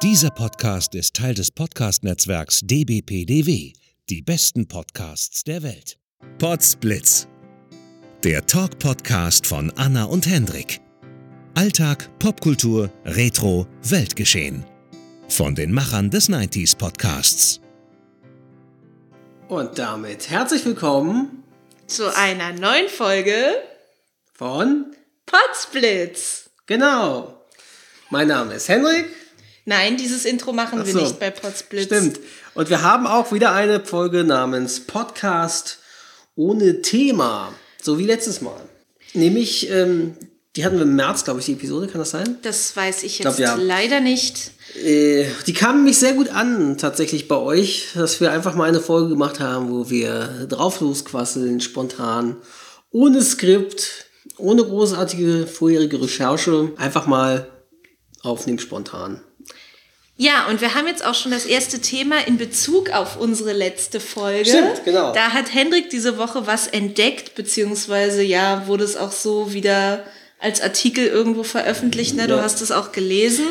[0.00, 3.72] Dieser Podcast ist Teil des Podcast-Netzwerks dbpdw,
[4.08, 5.98] die besten Podcasts der Welt.
[6.38, 7.26] Podsblitz,
[8.22, 10.80] der Talk-Podcast von Anna und Hendrik.
[11.56, 14.64] Alltag, Popkultur, Retro, Weltgeschehen.
[15.28, 17.60] Von den Machern des 90s Podcasts.
[19.48, 21.42] Und damit herzlich willkommen
[21.88, 23.56] zu einer neuen Folge
[24.32, 24.94] von
[25.26, 26.50] Potsblitz.
[26.66, 27.42] Genau.
[28.10, 29.17] Mein Name ist Henrik.
[29.68, 31.00] Nein, dieses Intro machen Ach wir so.
[31.00, 31.84] nicht bei Potsblitz.
[31.84, 32.20] Stimmt.
[32.54, 35.80] Und wir haben auch wieder eine Folge namens Podcast
[36.36, 37.52] ohne Thema.
[37.82, 38.62] So wie letztes Mal.
[39.12, 40.16] Nämlich, ähm,
[40.56, 42.38] die hatten wir im März, glaube ich, die Episode, kann das sein?
[42.40, 43.56] Das weiß ich glaub, jetzt ja.
[43.56, 44.52] leider nicht.
[44.82, 48.80] Äh, die kamen mich sehr gut an, tatsächlich bei euch, dass wir einfach mal eine
[48.80, 52.36] Folge gemacht haben, wo wir drauf losquasseln, spontan,
[52.90, 54.06] ohne Skript,
[54.38, 57.50] ohne großartige vorherige Recherche, einfach mal
[58.22, 59.20] aufnehmen spontan.
[60.20, 64.00] Ja, und wir haben jetzt auch schon das erste Thema in Bezug auf unsere letzte
[64.00, 64.46] Folge.
[64.50, 65.12] Stimmt, genau.
[65.12, 70.02] Da hat Hendrik diese Woche was entdeckt, beziehungsweise ja, wurde es auch so wieder
[70.40, 72.16] als Artikel irgendwo veröffentlicht.
[72.16, 72.26] Ne?
[72.26, 72.42] Du Ja.
[72.42, 73.46] hast es auch gelesen.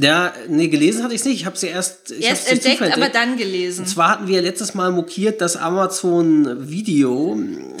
[0.00, 1.40] Ja, nee, gelesen hatte ich es nicht.
[1.40, 3.14] Ich habe sie erst, ich Erst entdeckt, Zufall aber entdeckt.
[3.16, 3.80] dann gelesen.
[3.80, 7.36] Und zwar hatten wir letztes Mal mokiert, dass Amazon Video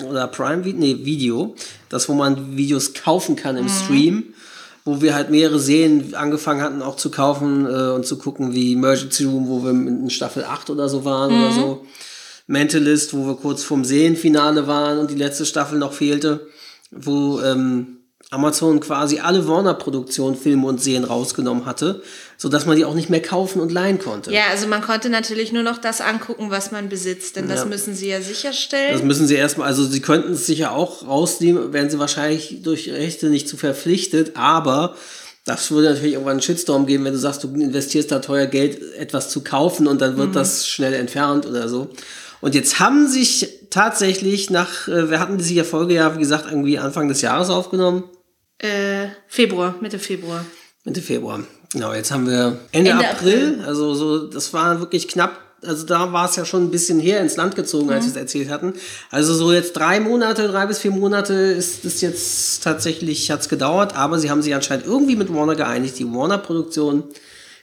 [0.08, 1.54] oder Prime Video, nee, Video,
[1.88, 3.60] das wo man Videos kaufen kann Mhm.
[3.62, 4.31] im Stream,
[4.84, 8.72] wo wir halt mehrere Serien angefangen hatten auch zu kaufen äh, und zu gucken, wie
[8.72, 11.40] Emergency Room, wo wir in Staffel 8 oder so waren Mhm.
[11.44, 11.86] oder so.
[12.48, 16.46] Mentalist, wo wir kurz vorm Serienfinale waren und die letzte Staffel noch fehlte,
[16.90, 17.98] wo ähm,
[18.32, 22.02] Amazon quasi alle Warner-Produktionen, Filme und Serien rausgenommen hatte,
[22.38, 24.32] sodass man die auch nicht mehr kaufen und leihen konnte.
[24.32, 27.66] Ja, also man konnte natürlich nur noch das angucken, was man besitzt, denn das Ja.
[27.66, 28.92] müssen sie ja sicherstellen.
[28.92, 32.88] Das müssen sie erstmal, also sie könnten es sicher auch rausnehmen, wären sie wahrscheinlich durch
[32.90, 34.96] Rechte nicht zu verpflichtet, aber
[35.44, 38.80] das würde natürlich irgendwann einen Shitstorm geben, wenn du sagst, du investierst da teuer Geld,
[38.94, 41.90] etwas zu kaufen und dann wird das schnell entfernt oder so.
[42.40, 46.78] Und jetzt haben sich tatsächlich nach, äh, wir hatten diese Folge ja, wie gesagt, irgendwie
[46.78, 48.04] Anfang des Jahres aufgenommen.
[48.62, 50.44] Äh, Februar, Mitte Februar.
[50.84, 51.40] Mitte Februar.
[51.72, 53.62] Genau, jetzt haben wir Ende, Ende April.
[53.66, 55.40] Also so, das war wirklich knapp.
[55.64, 58.16] Also da war es ja schon ein bisschen her ins Land gezogen, als wir es
[58.16, 58.74] erzählt hatten.
[59.10, 63.94] Also so jetzt drei Monate, drei bis vier Monate ist es jetzt tatsächlich, hat's gedauert,
[63.94, 65.98] aber sie haben sich anscheinend irgendwie mit Warner geeinigt.
[66.00, 67.04] Die Warner-Produktionen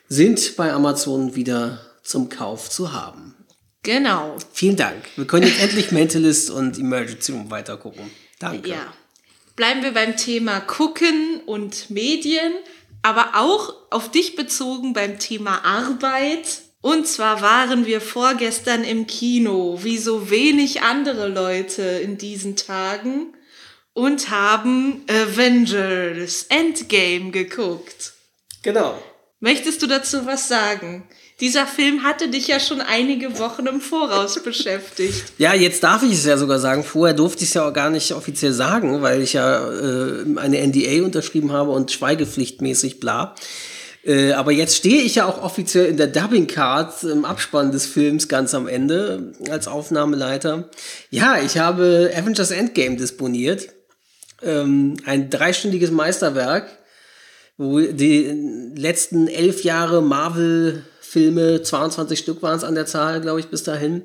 [0.08, 3.36] sind bei Amazon wieder zum Kauf zu haben.
[3.84, 4.36] Genau.
[4.54, 5.04] Vielen Dank.
[5.16, 8.10] Wir können jetzt endlich Mentalist und Emergency Room weitergucken.
[8.40, 8.70] Danke.
[8.70, 8.94] Ja.
[9.60, 12.54] Bleiben wir beim Thema Gucken und Medien,
[13.02, 16.62] aber auch auf dich bezogen beim Thema Arbeit.
[16.80, 23.34] Und zwar waren wir vorgestern im Kino, wie so wenig andere Leute in diesen Tagen,
[23.92, 28.14] und haben Avengers Endgame geguckt.
[28.64, 28.98] Genau.
[29.42, 31.06] Möchtest du dazu was sagen?
[31.40, 35.24] Dieser Film hatte dich ja schon einige Wochen im Voraus beschäftigt.
[35.38, 36.84] Ja, jetzt darf ich es ja sogar sagen.
[36.84, 40.68] Vorher durfte ich es ja auch gar nicht offiziell sagen, weil ich ja äh, eine
[40.68, 43.36] NDA unterschrieben habe und schweigepflichtmäßig bla.
[44.06, 47.86] Äh, aber jetzt stehe ich ja auch offiziell in der Dubbing Card im Abspann des
[47.86, 50.70] Films ganz am Ende als Aufnahmeleiter.
[51.10, 53.70] Ja, ich habe Avengers Endgame disponiert.
[54.42, 56.70] Ähm, ein dreistündiges Meisterwerk,
[57.58, 60.02] wo die letzten elf Jahre
[61.10, 64.04] Marvel-Filme, 22 Stück waren es an der Zahl, glaube ich, bis dahin,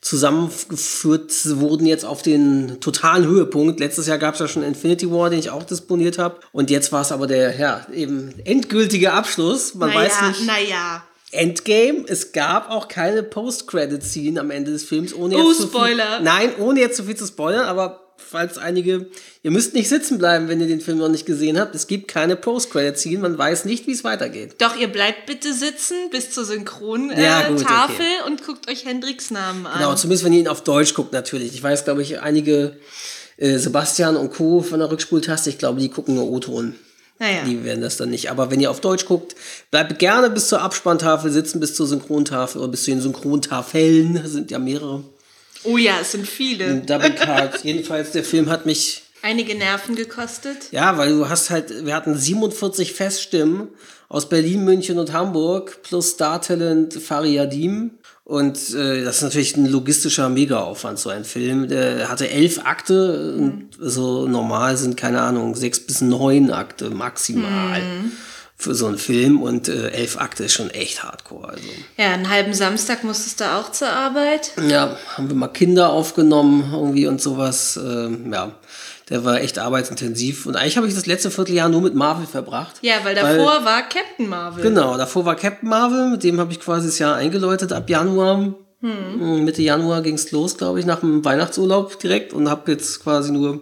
[0.00, 3.80] zusammengeführt wurden jetzt auf den totalen Höhepunkt.
[3.80, 6.40] Letztes Jahr gab es ja schon Infinity War, den ich auch disponiert habe.
[6.52, 9.74] Und jetzt war es aber der, ja, eben endgültige Abschluss.
[9.74, 10.46] Man weiß nicht.
[10.46, 11.04] naja.
[11.30, 16.16] Endgame, es gab auch keine Post-Credit-Scene am Ende des Films, ohne Oh, jetzt zu Spoiler.
[16.16, 19.06] Viel, nein, ohne jetzt zu viel zu spoilern, aber falls einige,
[19.42, 21.74] ihr müsst nicht sitzen bleiben, wenn ihr den Film noch nicht gesehen habt.
[21.74, 24.56] Es gibt keine Post-Credit-Scene, man weiß nicht, wie es weitergeht.
[24.58, 28.26] Doch, ihr bleibt bitte sitzen bis zur Synchronstafel äh, Ja, gut, okay.
[28.26, 29.78] Und guckt euch Hendriks Namen an.
[29.78, 31.54] Genau, zumindest wenn ihr ihn auf Deutsch guckt, natürlich.
[31.54, 32.76] Ich weiß, glaube ich, einige
[33.36, 34.62] äh, Sebastian und Co.
[34.62, 36.74] von der Rückspultaste, ich glaube, die gucken nur O-Ton.
[37.18, 37.44] Naja.
[37.44, 38.30] Die werden das dann nicht.
[38.30, 39.36] Aber wenn ihr auf Deutsch guckt,
[39.70, 44.14] bleibt gerne bis zur Abspanntafel sitzen, bis zur Synchrontafel oder bis zu den Synchrontafeln.
[44.22, 45.04] Das sind ja mehrere.
[45.64, 46.76] Oh ja, es sind viele.
[46.80, 47.60] Double Card.
[47.64, 50.70] Jedenfalls, der Film hat mich, Einige Nerven gekostet.
[50.70, 53.68] ja, weil du hast halt, wir hatten 47 Feststimmen
[54.10, 57.92] aus Berlin, München und Hamburg plus Star-Talent Fariadim.
[58.24, 61.68] Und äh, das ist natürlich ein logistischer Mega-Aufwand, so ein Film.
[61.68, 67.80] Der hatte elf Akte, und so normal sind, keine Ahnung, sechs bis neun Akte maximal
[68.56, 69.42] für so einen Film.
[69.42, 71.48] Und äh, elf Akte ist schon echt hardcore.
[71.48, 71.68] Also.
[71.96, 74.52] Ja, einen halben Samstag musstest du auch zur Arbeit.
[74.68, 77.76] Ja, haben wir mal Kinder aufgenommen irgendwie und sowas.
[77.76, 78.52] Ähm, ja,
[79.10, 80.46] Der war echt arbeitsintensiv.
[80.46, 82.76] Und eigentlich habe ich das letzte Vierteljahr nur mit Marvel verbracht.
[82.80, 84.62] Ja, weil davor war Captain Marvel.
[84.62, 88.54] Genau, davor war Captain Marvel, mit dem habe ich quasi das Jahr eingeläutet ab Januar.
[88.80, 89.44] Hm.
[89.44, 93.32] Mitte Januar ging es los, glaube ich, nach dem Weihnachtsurlaub direkt und habe jetzt quasi
[93.32, 93.60] nur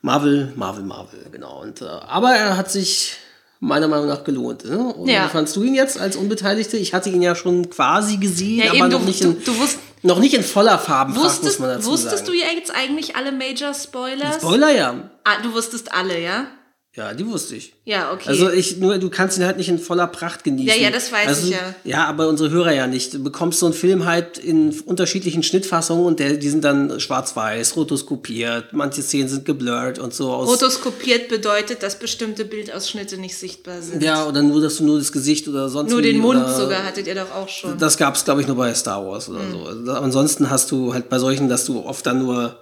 [0.00, 1.62] Marvel, Marvel, Marvel, genau.
[1.62, 3.16] Und, äh, aber er hat sich
[3.64, 4.64] meiner Meinung nach gelohnt.
[4.64, 4.76] Ne?
[4.78, 5.24] Und Ja.
[5.24, 6.76] wie fandst du ihn jetzt als Unbeteiligte?
[6.76, 9.52] Ich hatte ihn ja schon quasi gesehen, Ja, aber eben, noch, du- nicht in, du-
[9.52, 12.26] du wusst- noch nicht in voller Farbenpracht, muss Wusstest, man dazu wusstest sagen.
[12.26, 14.36] du jetzt eigentlich alle Major Spoilers?
[14.36, 14.94] Spoiler, ja.
[15.22, 16.46] Ah, du wusstest alle, ja?
[16.94, 17.72] Ja, die wusste ich.
[17.86, 18.28] Ja, okay.
[18.28, 20.78] Also ich nur, du kannst ihn halt nicht in voller Pracht genießen.
[20.78, 21.74] Ja, ja, das weiß also, ich ja.
[21.84, 23.14] Ja, aber unsere Hörer ja nicht.
[23.14, 27.76] Du bekommst so einen Film halt in unterschiedlichen Schnittfassungen und der, die sind dann schwarz-weiß,
[27.76, 30.46] rotoskopiert, manche Szenen sind geblurrt und so aus.
[30.50, 34.02] Rotoskopiert bedeutet, dass bestimmte Bildausschnitte nicht sichtbar sind.
[34.02, 37.06] ja, oder nur, dass du nur das Gesicht oder sonst Nur den Mund sogar hattet
[37.06, 37.78] ihr doch auch schon.
[37.78, 39.64] Das gab's glaube ich, nur bei Star Wars oder so.
[39.64, 42.58] Also, ansonsten hast du halt bei solchen, dass du oft dann nur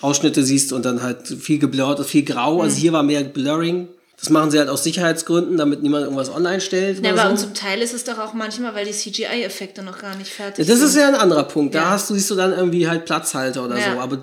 [0.00, 2.62] Ausschnitte siehst und dann halt viel geblurrt, viel grau.
[2.62, 3.88] Also hier war mehr Blurring.
[4.18, 7.02] Das machen sie halt aus Sicherheitsgründen, damit niemand irgendwas online stellt.
[7.02, 7.28] Ja, aber so.
[7.30, 10.66] und zum Teil ist es doch auch manchmal, weil die CGI-Effekte noch gar nicht fertig
[10.66, 10.88] Ja, das sind.
[10.90, 11.74] ist ja ein anderer Punkt.
[11.74, 11.90] Da Ja.
[11.90, 13.94] hast du, siehst du dann irgendwie halt Platzhalter oder Ja.
[13.94, 14.00] so.
[14.00, 14.18] Aber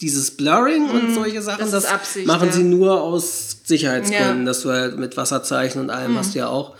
[0.00, 4.70] dieses Blurring und solche Sachen, das das, Absicht, machen sie nur aus Sicherheitsgründen, dass du
[4.70, 6.74] halt mit Wasserzeichen und allem hast du ja auch.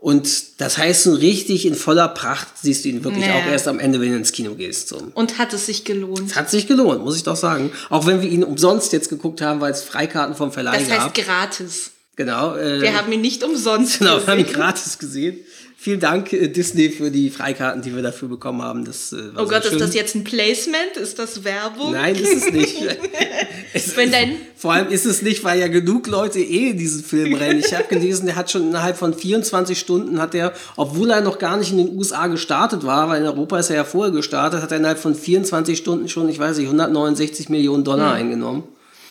[0.00, 3.34] Und das heißt, so richtig in voller Pracht siehst du ihn wirklich Ja.
[3.34, 4.88] auch erst am Ende, wenn du ins Kino gehst.
[4.88, 5.02] So.
[5.12, 6.36] Und hat es sich gelohnt.
[6.36, 7.72] Hat sich gelohnt, muss ich doch sagen.
[7.90, 11.14] Auch wenn wir ihn umsonst jetzt geguckt haben, weil es Freikarten vom Verleih Das heißt
[11.14, 11.14] gab.
[11.14, 11.90] gratis.
[12.14, 12.54] Genau.
[12.54, 14.56] Äh, Wir haben ihn nicht umsonst Genau, wir haben ihn gesehen.
[14.60, 15.38] gratis gesehen.
[15.80, 18.84] Vielen Dank, äh, Disney, für die Freikarten, die wir dafür bekommen haben.
[18.84, 19.72] Das, äh, war Oh Gott, schön.
[19.74, 20.96] ist das jetzt ein Placement?
[20.96, 21.92] Ist das Werbung?
[21.92, 22.76] Nein, ist es nicht.
[23.74, 27.02] es, Wenn dein- vor allem ist es nicht, weil ja genug Leute eh in diesen
[27.04, 27.60] Film rennen.
[27.60, 31.38] Ich habe gelesen, der hat schon innerhalb von 24 Stunden, hat er, obwohl er noch
[31.38, 34.62] gar nicht in den USA gestartet war, weil in Europa ist er ja vorher gestartet,
[34.62, 38.16] hat er innerhalb von 24 Stunden schon, ich weiß nicht, 169 Millionen Dollar Hm.
[38.20, 38.62] eingenommen.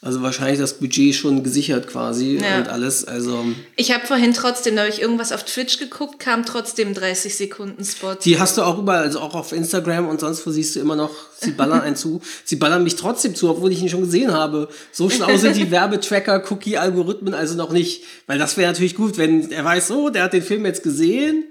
[0.01, 2.59] Also wahrscheinlich das Budget schon gesichert quasi Ja.
[2.59, 3.03] und alles.
[3.05, 3.43] Also
[3.75, 7.83] Ich habe vorhin trotzdem, da habe ich irgendwas auf Twitch geguckt, kam trotzdem 30 Sekunden
[7.83, 8.13] Spot.
[8.23, 10.95] Die hast du auch überall, also auch auf Instagram und sonst wo siehst du immer
[10.95, 12.21] noch, sie ballern einen zu.
[12.45, 14.69] Sie ballern mich trotzdem zu, obwohl ich ihn schon gesehen habe.
[14.91, 18.03] So schlau sind die Werbetracker, Cookie-Algorithmen also noch nicht.
[18.27, 21.43] Weil das wäre natürlich gut, wenn er weiß, so, der hat den Film jetzt gesehen.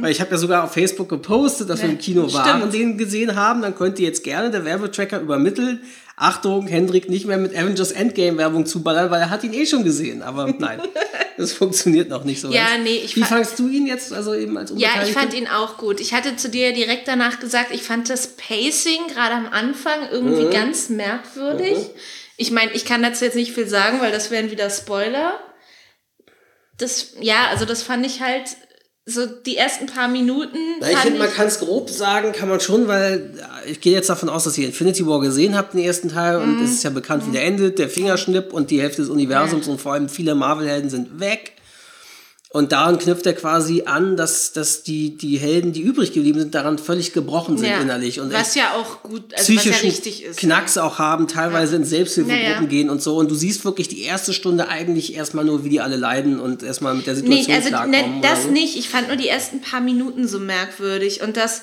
[0.00, 2.64] Weil ich habe ja sogar auf Facebook gepostet, dass wir im Kino waren stimmt.
[2.64, 3.60] und den gesehen haben.
[3.60, 5.80] Dann könnte jetzt gerne der Werbetracker übermitteln.
[6.20, 9.84] Achtung, Hendrik nicht mehr mit Avengers Endgame Werbung zuballern, weil er hat ihn eh schon
[9.84, 10.22] gesehen.
[10.22, 10.80] Aber nein,
[11.36, 12.50] das funktioniert noch nicht so.
[12.50, 12.84] Ja, ganz.
[12.84, 15.46] nee, ich Wie fa- fandst du ihn jetzt, also eben als Ja, ich fand ihn
[15.48, 16.00] auch gut.
[16.00, 20.44] Ich hatte zu dir direkt danach gesagt, ich fand das Pacing gerade am Anfang irgendwie
[20.46, 20.50] Mhm.
[20.50, 21.76] ganz merkwürdig.
[22.36, 25.38] Ich meine, ich kann dazu jetzt nicht viel sagen, weil das wären wieder Spoiler.
[26.78, 28.44] Das, ja, also das fand ich halt
[29.08, 30.58] so die ersten paar Minuten.
[30.80, 33.92] Na, ich finde, man kann es grob sagen, kann man schon, weil ja, ich gehe
[33.92, 36.42] jetzt davon aus, dass ihr Infinity War gesehen habt, den ersten Teil, Mhm.
[36.58, 39.66] und es ist ja bekannt, wie der endet, der Fingerschnipp und die Hälfte des Universums
[39.68, 41.52] und vor allem viele Marvel-Helden sind weg.
[42.50, 46.54] Und daran knüpft er quasi an, dass, dass die, die Helden, die übrig geblieben sind,
[46.54, 48.20] daran völlig gebrochen sind ja, innerlich.
[48.20, 50.38] Und was ja auch gut, also was ja richtig ist.
[50.38, 52.66] Knacks auch haben, teilweise in Selbsthilfegruppen Ja, ja.
[52.66, 53.18] gehen und so.
[53.18, 56.62] Und du siehst wirklich die erste Stunde eigentlich erstmal nur, wie die alle leiden und
[56.62, 58.14] erstmal mit der Nee, Situation also klarkommen.
[58.16, 58.50] ne, das so.
[58.50, 58.78] nicht.
[58.78, 61.20] Ich fand nur die ersten paar Minuten so merkwürdig.
[61.20, 61.62] Und dass,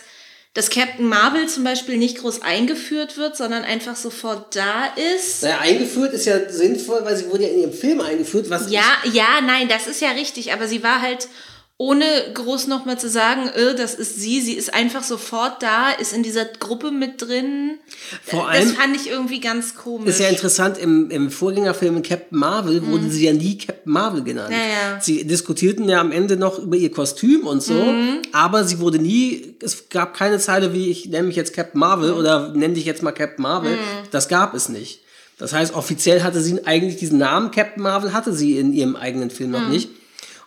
[0.55, 4.85] dass Captain Marvel zum Beispiel nicht groß eingeführt wird, sondern einfach sofort da
[5.17, 5.43] ist.
[5.43, 8.85] Naja, eingeführt ist ja sinnvoll, weil sie wurde ja in ihrem Film eingeführt, was Ja,
[9.11, 10.53] ja, nein, das ist ja richtig.
[10.53, 11.27] Aber sie war halt,
[11.77, 16.13] ohne groß nochmal zu sagen, äh, das ist sie, sie ist einfach sofort da, ist
[16.13, 17.79] in dieser Gruppe mit drin.
[18.23, 20.07] Vor das allem fand ich irgendwie ganz komisch.
[20.07, 24.51] ist ja interessant, im, im Vorgängerfilm Captain Marvel wurde sie ja nie Captain Marvel genannt.
[24.51, 24.55] Mhm.
[24.55, 25.01] Ja, ja.
[25.01, 28.21] Sie diskutierten ja am Ende noch über ihr Kostüm und so, Mhm.
[28.31, 32.11] aber sie wurde nie, es gab keine Zeile wie ich nenne mich jetzt Captain Marvel
[32.13, 32.17] Mhm.
[32.17, 33.77] oder nenne dich jetzt mal Captain Marvel.
[34.11, 35.01] Das gab es nicht.
[35.37, 39.29] Das heißt, offiziell hatte sie eigentlich diesen Namen Captain Marvel, hatte sie in ihrem eigenen
[39.29, 39.55] Film Mhm.
[39.57, 39.89] noch nicht.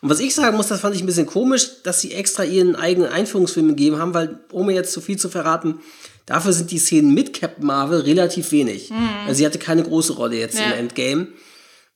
[0.01, 2.77] Und was ich sagen muss, das fand ich ein bisschen komisch, dass sie extra ihren
[2.77, 5.81] eigenen Einführungsfilm gegeben haben, weil, ohne jetzt zu viel zu verraten,
[6.27, 8.91] dafür sind die Szenen mit Captain Marvel relativ wenig.
[9.27, 10.67] Also sie hatte keine große Rolle jetzt Ja.
[10.67, 11.29] im Endgame.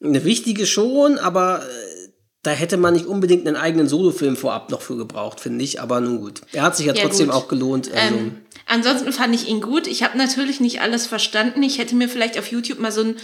[0.03, 2.09] Eine wichtige schon, aber äh,
[2.43, 5.81] da hätte man nicht unbedingt einen eigenen Solofilm vorab noch für gebrauht, finde ich.
[5.81, 6.41] Aber nun gut.
[6.53, 7.37] Er hat sich ja, Ja, trotzdem gut.
[7.37, 7.89] auch gelohnt.
[7.95, 9.87] Also, Ähm, ansonsten fand ich ihn gut.
[9.87, 11.63] Ich habe natürlich nicht alles verstanden.
[11.63, 13.17] Ich hätte mir vielleicht auf YouTube mal so ein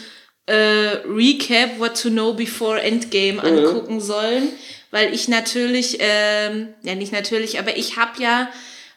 [0.48, 4.48] äh, Recap, What to Know Before Endgame angucken sollen,
[4.90, 8.48] weil ich natürlich, ähm, ja nicht natürlich, aber ich habe ja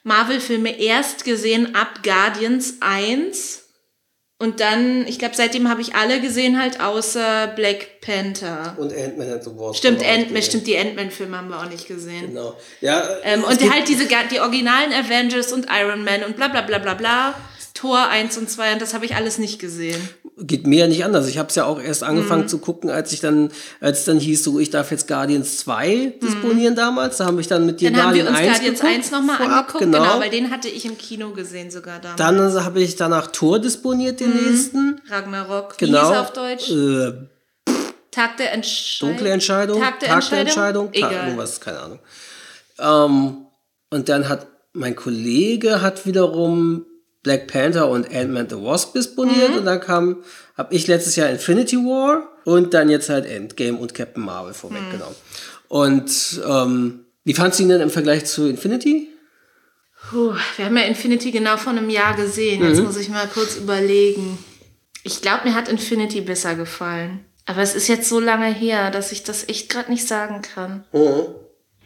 [0.04, 3.62] Marvel-Filme erst gesehen ab Guardians 1
[4.42, 8.76] und dann, ich glaube, seitdem habe ich alle gesehen, halt außer Black Panther.
[8.80, 9.78] und Ant-Man and the Wasp.
[9.78, 12.30] Stimmt, Ant-Man, stimmt, die Ant-Man-Filme haben wir auch nicht gesehen.
[12.30, 12.58] Genau.
[12.80, 16.80] Ja, Ähm, und halt diese die originalen Avengers und Iron Man und bla bla bla
[16.80, 17.36] bla bla.
[17.76, 20.10] Tor 1 und 2 und das habe ich alles nicht gesehen.
[20.44, 21.28] Geht mir ja nicht anders.
[21.28, 22.48] Ich habe es ja auch erst angefangen mhm.
[22.48, 26.74] zu gucken, als ich dann, als dann hieß, so ich darf jetzt Guardians 2 disponieren
[26.74, 26.78] mhm.
[26.78, 27.18] damals.
[27.18, 29.42] Da haben wir dann mit dir dann Guardian haben wir uns 1 Guardians 1 nochmal
[29.42, 30.00] angeguckt, genau.
[30.00, 30.20] genau.
[30.20, 32.18] weil den hatte ich im Kino gesehen sogar damals.
[32.18, 34.50] Dann habe ich danach Tor disponiert, den mhm.
[34.50, 35.02] nächsten.
[35.10, 35.78] Ragnarok.
[35.78, 36.02] Genau.
[36.02, 36.70] Wie hieß auf Deutsch?
[36.70, 37.14] Äh,
[38.12, 39.16] Tag der Entscheidung.
[39.16, 39.82] Dunkle Entscheidung.
[39.82, 40.42] Tag der Tag Entscheidung.
[40.42, 40.90] Der Entscheidung.
[40.94, 41.10] Egal.
[41.12, 42.00] Tag, irgendwas, keine Ahnung.
[42.80, 43.46] Ähm,
[43.90, 46.86] und dann hat mein Kollege hat wiederum
[47.24, 49.58] Black Panther und Ant-Man the Wasp disponiert mhm.
[49.58, 50.24] und dann kam,
[50.58, 54.82] habe ich letztes Jahr Infinity War und dann jetzt halt Endgame und Captain Marvel vorweg,
[54.82, 54.92] mhm.
[54.92, 55.16] genau.
[55.68, 59.10] Und ähm, wie fandst du ihn denn im Vergleich zu Infinity?
[60.10, 62.64] Puh, wir haben ja Infinity genau vor einem Jahr gesehen.
[62.64, 62.86] Jetzt mhm.
[62.86, 64.38] muss ich mal kurz überlegen.
[65.04, 67.26] Ich glaube, mir hat Infinity besser gefallen.
[67.46, 70.84] Aber es ist jetzt so lange her, dass ich das echt gerade nicht sagen kann.
[70.92, 71.28] Mhm.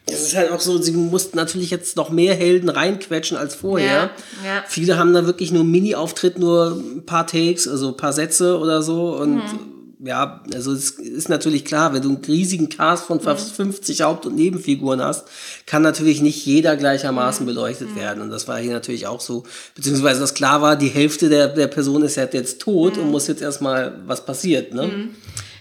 [0.07, 3.87] Es ist halt auch so, sie mussten natürlich jetzt noch mehr Helden reinquetschen als vorher.
[3.87, 4.11] Ja,
[4.45, 4.63] ja.
[4.67, 8.83] Viele haben da wirklich nur Mini-Auftritt, nur ein paar Takes, also ein paar Sätze oder
[8.83, 9.15] so.
[9.15, 10.05] Und mhm.
[10.05, 13.71] ja, also es ist natürlich klar, wenn du einen riesigen Cast von fast mhm.
[13.71, 15.25] 50 Haupt- und Nebenfiguren hast,
[15.65, 17.47] kann natürlich nicht jeder gleichermaßen mhm.
[17.47, 17.99] beleuchtet mhm.
[17.99, 18.21] werden.
[18.21, 19.43] Und das war hier natürlich auch so.
[19.73, 23.11] Beziehungsweise das klar war, die Hälfte der, der Person ist halt jetzt tot und mhm.
[23.11, 24.71] muss jetzt erstmal was passiert.
[24.71, 25.09] Ne?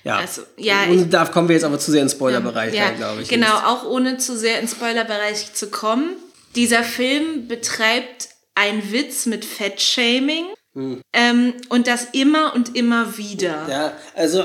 [0.04, 0.08] Mhm.
[0.08, 0.18] Ja.
[0.18, 3.22] Also, ja und da kommen wir jetzt aber zu sehr in den Spoilerbereich ja, glaube
[3.22, 3.28] ich.
[3.28, 3.64] Genau, jetzt.
[3.64, 6.10] auch ohne zu sehr in den Spoilerbereich zu kommen.
[6.54, 11.00] Dieser Film betreibt einen Witz mit Fettshaming hm.
[11.12, 13.66] ähm, und das immer und immer wieder.
[13.68, 14.44] Ja, also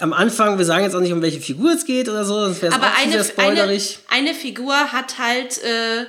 [0.00, 2.62] am Anfang, wir sagen jetzt auch nicht, um welche Figur es geht oder so, sonst
[2.62, 6.06] wäre es auch eine, sehr Eine, eine Figur hat halt äh,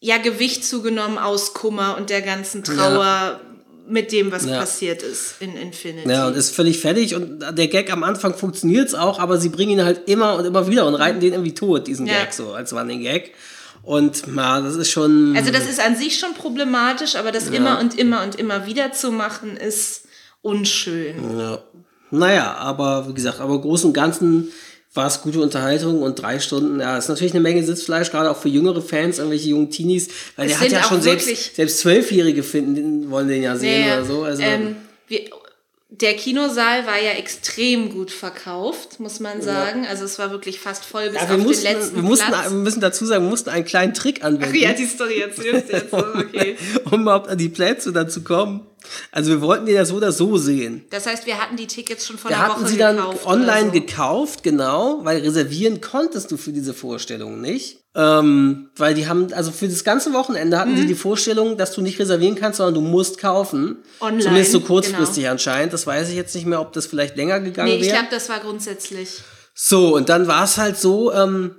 [0.00, 3.04] ja Gewicht zugenommen aus Kummer und der ganzen Trauer.
[3.04, 3.40] Ja
[3.86, 4.58] mit dem, was ja.
[4.58, 6.08] passiert ist in Infinity.
[6.08, 9.48] Ja, und ist völlig fertig und der Gag am Anfang funktioniert es auch, aber sie
[9.48, 12.20] bringen ihn halt immer und immer wieder und reiten den irgendwie tot, diesen ja.
[12.20, 13.32] Gag so, als Running Gag.
[13.82, 15.36] Und na, das ist schon.
[15.36, 17.54] Also, das ist an sich schon problematisch, aber das ja.
[17.54, 20.04] immer und immer und immer wieder zu machen, ist
[20.40, 21.38] unschön.
[21.38, 21.58] Ja.
[22.10, 24.52] Naja, aber wie gesagt, aber Großen und Ganzen
[24.94, 28.36] war es gute Unterhaltung und drei Stunden, ja, ist natürlich eine Menge Sitzfleisch, gerade auch
[28.36, 33.10] für jüngere Fans, irgendwelche jungen Teenies, weil der hat ja schon selbst, selbst Zwölfjährige finden,
[33.10, 34.22] wollen den ja sehen nee, oder so.
[34.22, 34.76] Also, ähm,
[35.08, 35.20] wir,
[36.00, 39.84] der Kinosaal war ja extrem gut verkauft, muss man sagen.
[39.84, 39.90] Ja.
[39.90, 42.50] Also es war wirklich fast voll bis ja, auf mussten, den letzten wir mussten, Platz.
[42.50, 44.54] Wir müssen dazu sagen, wir mussten einen kleinen Trick anwenden.
[44.56, 45.92] Ach ja, die Story erzählst jetzt.
[45.92, 46.56] Okay.
[46.90, 48.66] um überhaupt an die Plätze dann zu kommen.
[49.12, 50.84] Also wir wollten den ja so oder so sehen.
[50.90, 52.78] Das heißt, wir hatten die Tickets schon vor wir einer Woche gekauft.
[52.78, 53.72] Wir hatten sie dann online so.
[53.72, 57.84] gekauft, genau, weil reservieren konntest du für diese Vorstellung nicht.
[57.96, 60.78] Ähm, weil die haben, also für das ganze Wochenende hatten mhm.
[60.78, 63.84] sie die Vorstellung, dass du nicht reservieren kannst, sondern du musst kaufen.
[64.00, 64.22] Online.
[64.22, 65.32] Zumindest so kurzfristig genau.
[65.32, 65.72] anscheinend.
[65.72, 67.78] Das weiß ich jetzt nicht mehr, ob das vielleicht länger gegangen wäre.
[67.78, 69.22] Nee, ich glaube, das war grundsätzlich.
[69.54, 71.54] So, und dann war es halt so, ähm,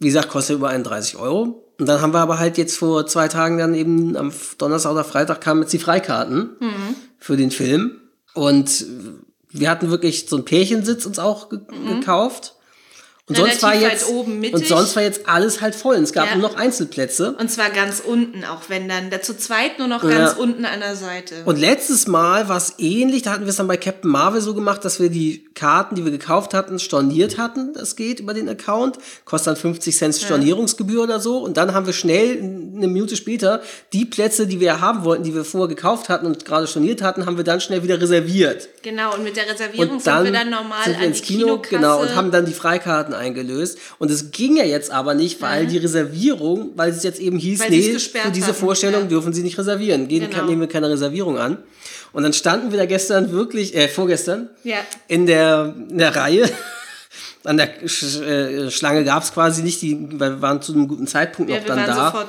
[0.00, 1.63] wie gesagt, kostet über 31 Euro.
[1.78, 5.04] Und dann haben wir aber halt jetzt vor zwei Tagen dann eben am Donnerstag oder
[5.04, 6.94] Freitag kamen jetzt die Freikarten mhm.
[7.18, 8.00] für den Film.
[8.34, 8.86] Und
[9.50, 12.00] wir hatten wirklich so einen Pärchensitz uns auch ge mhm.
[12.00, 12.53] gekauft.
[13.26, 15.96] Und sonst, war jetzt, und sonst war jetzt alles halt voll.
[15.96, 16.36] Und es gab ja.
[16.36, 17.34] nur noch Einzelplätze.
[17.40, 20.36] Und zwar ganz unten, auch wenn dann da zu zweit nur noch ganz ja.
[20.36, 21.36] unten an der Seite.
[21.46, 23.22] Und letztes Mal war es ähnlich.
[23.22, 26.04] Da hatten wir es dann bei Captain Marvel so gemacht, dass wir die Karten, die
[26.04, 27.72] wir gekauft hatten, storniert hatten.
[27.72, 28.98] Das geht über den Account.
[29.24, 31.04] Kostet dann 50 Cent Stornierungsgebühr ja.
[31.04, 31.38] oder so.
[31.38, 33.62] Und dann haben wir schnell, eine Minute später,
[33.94, 37.24] die Plätze, die wir haben wollten, die wir vorher gekauft hatten und gerade storniert hatten,
[37.24, 38.68] haben wir dann schnell wieder reserviert.
[38.82, 39.14] Genau.
[39.14, 41.74] Und mit der Reservierung sind wir dann normal sind wir ins Kino, Kinokasse.
[41.74, 43.78] genau, und haben dann die Freikarten eingelöst.
[43.98, 45.68] Und es ging ja jetzt aber nicht, weil mhm.
[45.68, 49.08] die Reservierung, weil es jetzt eben hieß, weil nee, für diese hatten, Vorstellung ja.
[49.08, 50.08] dürfen sie nicht reservieren.
[50.08, 50.46] Gehen, genau.
[50.46, 51.58] nehmen wir keine Reservierung an.
[52.12, 54.78] Und dann standen wir da gestern wirklich, äh, vorgestern, ja.
[55.08, 56.50] in, der, in der Reihe.
[57.44, 60.88] An der Sch äh, Schlange gab es quasi nicht, die, weil wir waren zu einem
[60.88, 62.26] guten Zeitpunkt ja, noch dann da.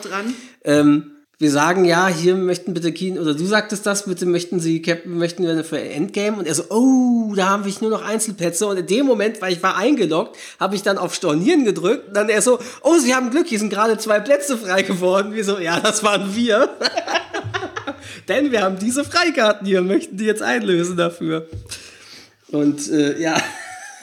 [0.65, 4.81] Ähm, wir sagen, ja, hier möchten bitte Kino, oder du sagtest das, bitte möchten sie,
[4.81, 6.37] Captain, möchten wir für Endgame?
[6.37, 8.65] Und er so, oh, da haben wir nur noch Einzelplätze.
[8.67, 12.07] Und in dem Moment, weil ich war eingeloggt, habe ich dann auf Stornieren gedrückt.
[12.07, 15.33] Und dann er so, oh, sie haben Glück, hier sind gerade zwei Plätze frei geworden.
[15.33, 16.69] Wir so, ja, das waren wir.
[18.29, 21.49] Denn wir haben diese Freikarten hier, möchten die jetzt einlösen dafür.
[22.47, 23.35] Und äh, ja,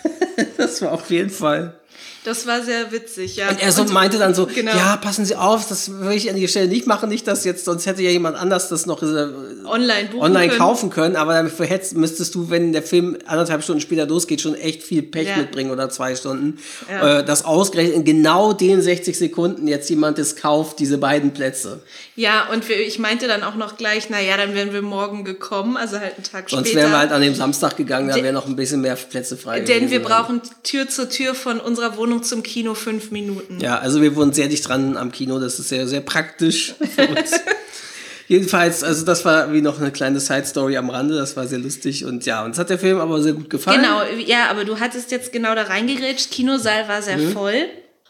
[0.59, 1.81] das war auf jeden Fall
[2.25, 3.49] das war sehr witzig, ja.
[3.49, 4.71] Und er so und, meinte dann so, genau.
[4.71, 7.64] ja, passen Sie auf, das will ich an die Stelle nicht machen, nicht, dass jetzt,
[7.64, 10.59] sonst hätte ja jemand anders das noch online, online können.
[10.59, 14.55] kaufen können, aber dafür hättest, müsstest du, wenn der Film anderthalb Stunden später losgeht, schon
[14.55, 15.37] echt viel Pech ja.
[15.37, 16.59] mitbringen oder zwei Stunden.
[16.88, 17.19] Ja.
[17.19, 21.83] Äh, das ausgerechnet in genau den 60 Sekunden jetzt jemand es kauft, diese beiden Plätze.
[22.14, 25.76] Ja, und wir, ich meinte dann auch noch gleich, naja, dann wären wir morgen gekommen,
[25.76, 26.73] also halt einen Tag sonst später.
[26.73, 29.37] Sonst wären wir halt an dem Samstag gegangen, da wäre noch ein bisschen mehr Plätze
[29.37, 29.61] frei.
[29.61, 33.59] Denn wir brauchen Tür zu Tür von unserer Wohnung Wohnung zum Kino fünf Minuten.
[33.61, 37.09] Ja, also wir wohnen sehr dicht dran am Kino, das ist sehr, sehr praktisch für
[37.09, 37.33] uns.
[38.28, 42.04] Jedenfalls, also das war wie noch eine kleine Side-Story am Rande, das war sehr lustig
[42.04, 43.83] und ja, uns hat der Film aber sehr gut gefallen.
[43.83, 47.33] Genau, ja, aber du hattest jetzt genau da reingerätscht, Kinosaal war sehr mhm.
[47.33, 47.66] voll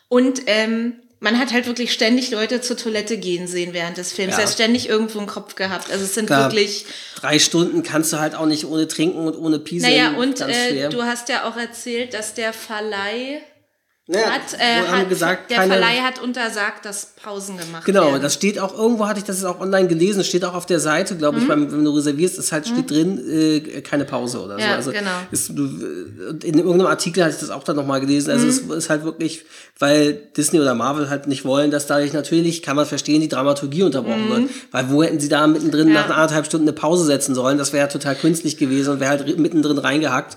[0.09, 4.33] und ähm, man hat halt wirklich ständig Leute zur Toilette gehen sehen während des Films.
[4.33, 4.41] Ja.
[4.41, 5.89] Er hat ständig irgendwo einen Kopf gehabt.
[5.93, 6.85] Also es sind Klar, wirklich.
[7.15, 9.93] Drei Stunden kannst du halt auch nicht ohne Trinken und ohne Pieseln.
[9.93, 13.41] Naja, und äh, du hast ja auch erzählt, dass der Verleih
[14.13, 18.13] naja, hat, äh, hat gesagt, der keine, Verleih hat untersagt, dass Pausen gemacht genau, werden.
[18.13, 20.81] Genau, das steht auch, irgendwo hatte ich das auch online gelesen, steht auch auf der
[20.81, 21.49] Seite, glaube ich, mhm.
[21.49, 22.75] beim, wenn du reservierst, ist halt, mhm.
[22.75, 24.91] steht drin, äh, keine Pause oder ja, so.
[24.91, 25.11] Also genau.
[25.31, 25.65] Ist, du,
[26.45, 28.31] in irgendeinem Artikel hatte ich das auch dann nochmal gelesen.
[28.31, 28.71] Also mhm.
[28.73, 29.47] es ist halt wirklich,
[29.79, 33.83] weil Disney oder Marvel halt nicht wollen, dass dadurch natürlich, kann man verstehen, die Dramaturgie
[33.83, 34.41] unterbrochen wird.
[34.41, 34.51] Mhm.
[34.73, 35.95] Weil wo hätten sie da mittendrin ja.
[35.95, 37.57] nach anderthalb Stunden eine Pause setzen sollen?
[37.57, 40.37] Das wäre total künstlich gewesen und wäre halt mittendrin reingehackt.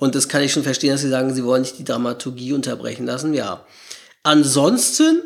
[0.00, 3.04] Und das kann ich schon verstehen, dass sie sagen, sie wollen nicht die Dramaturgie unterbrechen
[3.04, 3.34] lassen.
[3.34, 3.64] Ja.
[4.22, 5.22] Ansonsten,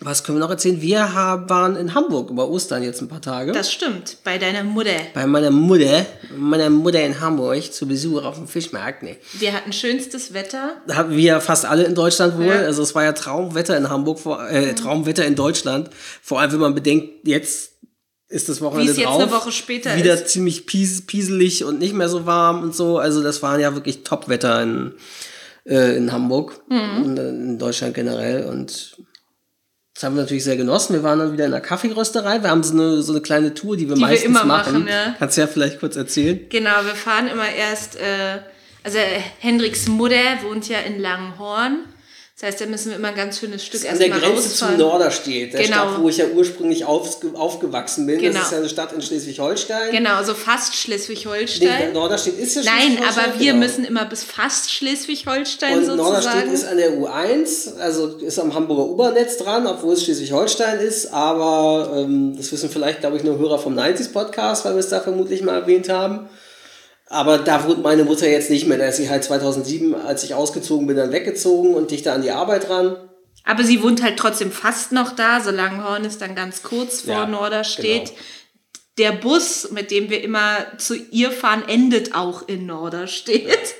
[0.00, 0.80] was können wir noch erzählen?
[0.80, 3.52] Wir haben, waren in Hamburg über Ostern jetzt ein paar Tage.
[3.52, 4.96] Das stimmt, bei deiner Mutter.
[5.12, 9.02] Bei meiner Mutter, meiner Mutter in Hamburg zu Besuch auf dem Fischmarkt.
[9.02, 9.18] Nee.
[9.34, 10.78] Wir hatten schönstes Wetter.
[10.90, 12.46] Haben wir fast alle in Deutschland wohl.
[12.46, 12.62] Ja.
[12.62, 14.72] Also es war ja Traumwetter in Hamburg, äh.
[14.74, 15.90] Traumwetter in Deutschland.
[16.22, 17.72] Vor allem, wenn man bedenkt, jetzt
[18.34, 20.28] ist das Wochenende Wie es jetzt eine Woche später wieder ist.
[20.28, 22.98] ziemlich pies, pieselig und nicht mehr so warm und so.
[22.98, 24.94] Also das waren ja wirklich Top-Wetter in,
[25.64, 27.04] äh, in Hamburg mhm.
[27.04, 28.96] und in Deutschland generell und
[29.94, 30.94] das haben wir natürlich sehr genossen.
[30.94, 32.42] Wir waren dann wieder in der Kaffeerösterei.
[32.42, 34.72] Wir haben so eine, so eine kleine Tour, die wir die meistens wir immer machen.
[34.80, 35.14] machen ja.
[35.16, 36.40] Kannst du ja vielleicht kurz erzählen?
[36.48, 38.40] Genau, wir fahren immer erst, äh,
[38.82, 38.98] also
[39.38, 41.84] Hendriks Mutter wohnt ja in Langenhorn.
[42.36, 44.24] Das heißt, da müssen wir immer ein ganz schönes Stück erstmal rausfahren.
[44.24, 45.76] An der Grenze zum Norderstedt, der genau.
[45.76, 48.18] Stadt, wo ich ja ursprünglich auf, aufgewachsen bin.
[48.18, 48.34] Genau.
[48.34, 49.92] Das ist ja eine Stadt in Schleswig-Holstein.
[49.92, 51.68] Genau, so fast Schleswig-Holstein.
[51.68, 53.64] Nee, Norderstedt ist ja Nein, aber wir genau.
[53.64, 55.96] müssen immer bis fast Schleswig-Holstein sozusagen.
[55.96, 61.12] Norderstedt ist an der U1, also ist am Hamburger U-Bahn-Netz dran, obwohl es Schleswig-Holstein ist.
[61.12, 65.00] Aber ähm, das wissen vielleicht, glaube ich, nur Hörer vom 90s-Podcast, weil wir es da
[65.00, 66.28] vermutlich mal erwähnt haben.
[67.14, 68.76] Aber da wohnt meine Mutter jetzt nicht mehr.
[68.76, 72.32] Da ist sie halt 2007, als ich ausgezogen bin, dann weggezogen und dichter an die
[72.32, 72.96] Arbeit ran.
[73.44, 75.40] Aber sie wohnt halt trotzdem fast noch da.
[75.40, 78.06] So Langhorn ist dann ganz kurz vor ja, Norderstedt.
[78.06, 78.18] Genau.
[78.98, 83.74] Der Bus, mit dem wir immer zu ihr fahren, endet auch in Norderstedt.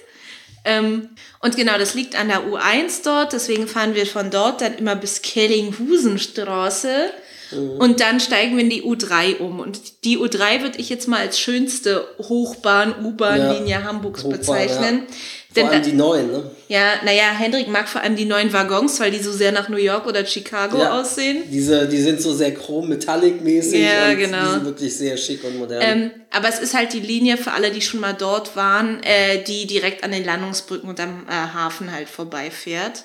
[0.64, 3.32] ähm, und genau, das liegt an der U1 dort.
[3.32, 7.10] Deswegen fahren wir von dort dann immer bis Kellinghusenstraße.
[7.52, 7.70] Mhm.
[7.78, 9.60] Und dann steigen wir in die U3 um.
[9.60, 13.82] Und die U3 würde ich jetzt mal als schönste Hochbahn, U-Bahn-Linie ja.
[13.84, 15.02] Hamburgs Hochbahn, bezeichnen.
[15.08, 15.14] Ja.
[15.54, 16.50] Vor allem die neuen, ne?
[16.66, 19.76] Ja, naja, Hendrik mag vor allem die neuen Waggons, weil die so sehr nach New
[19.76, 21.44] York oder Chicago ja, aussehen.
[21.48, 23.80] Diese, die sind so sehr chrom-metallic-mäßig.
[23.80, 24.44] Ja, und genau.
[24.44, 25.80] Die sind wirklich sehr schick und modern.
[25.80, 29.44] Ähm, aber es ist halt die Linie für alle, die schon mal dort waren, äh,
[29.44, 33.04] die direkt an den Landungsbrücken und am äh, Hafen halt vorbeifährt.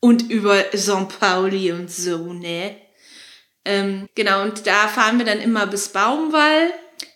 [0.00, 1.08] Und über St.
[1.18, 2.76] Pauli und so, ne?
[3.68, 6.70] Ähm, genau, und da fahren wir dann immer bis Baumwall.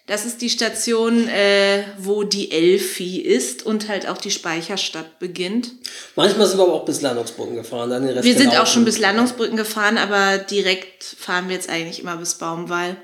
[0.06, 5.70] Das ist die Station, äh, wo die Elfi ist und halt auch die Speicherstadt beginnt.
[6.14, 7.88] Manchmal sind wir aber auch bis Landungsbrücken gefahren.
[7.88, 11.70] Dann den Rest wir sind auch schon bis Landungsbrücken gefahren, aber direkt fahren wir jetzt
[11.70, 12.96] eigentlich immer bis Baumwall.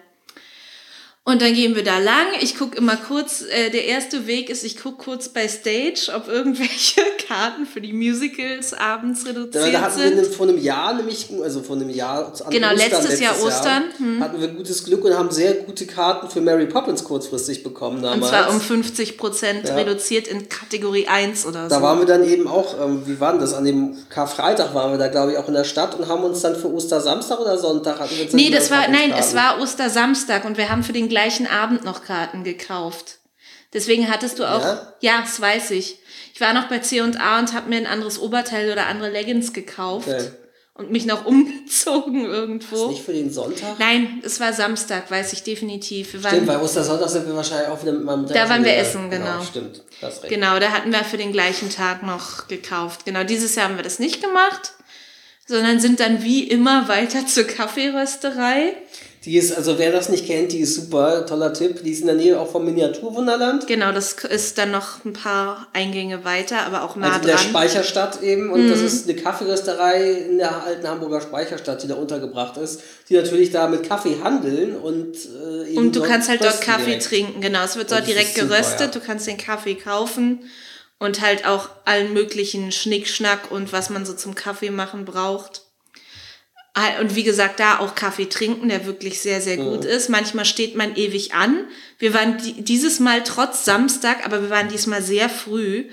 [1.28, 2.28] Und dann gehen wir da lang.
[2.40, 6.26] Ich gucke immer kurz, äh, der erste Weg ist, ich gucke kurz bei Stage, ob
[6.26, 10.16] irgendwelche Karten für die Musicals abends reduziert da, da hatten sind.
[10.16, 13.42] Wir vor einem Jahr nämlich, also vor einem Jahr, an genau, Ostern, letztes, letztes Jahr
[13.42, 14.20] Ostern, Jahr, hm.
[14.22, 18.22] hatten wir gutes Glück und haben sehr gute Karten für Mary Poppins kurzfristig bekommen damals.
[18.22, 19.74] Und zwar um 50 Prozent ja.
[19.74, 21.76] reduziert in Kategorie 1 oder so.
[21.76, 24.92] Da waren wir dann eben auch, ähm, wie war denn das, an dem Karfreitag waren
[24.92, 27.58] wir da, glaube ich, auch in der Stadt und haben uns dann für Ostersamstag oder
[27.58, 30.94] Sonntag hatten wir uns Nee, das war, nein, es war Ostersamstag und wir haben für
[30.94, 33.18] den gleichen Abend noch Karten gekauft.
[33.72, 35.98] Deswegen hattest du auch, ja, ja das weiß ich.
[36.34, 37.04] Ich war noch bei C&A
[37.38, 40.08] und habe mir ein anderes Oberteil oder andere Leggings gekauft.
[40.08, 40.30] Okay.
[40.74, 42.84] Und mich noch umgezogen irgendwo.
[42.84, 43.80] Ist nicht für den Sonntag?
[43.80, 46.12] Nein, es war Samstag, weiß ich definitiv.
[46.12, 48.76] Wir waren, stimmt, bei Ostersonntag sind wir wahrscheinlich auch wieder mit meinem Da waren wir
[48.76, 49.24] essen, genau.
[49.24, 49.42] genau.
[49.42, 50.32] Stimmt, das recht.
[50.32, 53.04] Genau, da hatten wir für den gleichen Tag noch gekauft.
[53.04, 54.74] Genau, dieses Jahr haben wir das nicht gemacht,
[55.46, 58.76] sondern sind dann wie immer weiter zur Kaffeerösterei.
[59.28, 61.82] Die ist, also wer das nicht kennt, die ist super, toller Tipp.
[61.84, 63.66] Die ist in der Nähe auch vom Miniaturwunderland.
[63.66, 67.36] Genau, das ist dann noch ein paar Eingänge weiter, aber auch nah also in der
[67.36, 68.48] Speicherstadt eben.
[68.48, 68.70] Und mhm.
[68.70, 73.50] das ist eine Kaffeerösterei in der alten Hamburger Speicherstadt, die da untergebracht ist, die natürlich
[73.50, 77.04] da mit Kaffee handeln und äh, eben Und du kannst halt dort Kaffee direkt.
[77.04, 77.62] trinken, genau.
[77.64, 78.90] Es wird dort direkt geröstet, super, ja.
[78.92, 80.38] du kannst den Kaffee kaufen
[80.98, 85.67] und halt auch allen möglichen Schnickschnack und was man so zum Kaffee machen braucht.
[87.00, 89.90] Und wie gesagt, da auch Kaffee trinken, der wirklich sehr, sehr gut ja.
[89.90, 90.08] ist.
[90.08, 91.66] Manchmal steht man ewig an.
[91.98, 95.86] Wir waren dieses Mal trotz Samstag, aber wir waren diesmal sehr früh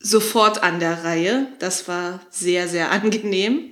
[0.00, 1.46] sofort an der Reihe.
[1.58, 3.70] Das war sehr, sehr angenehm.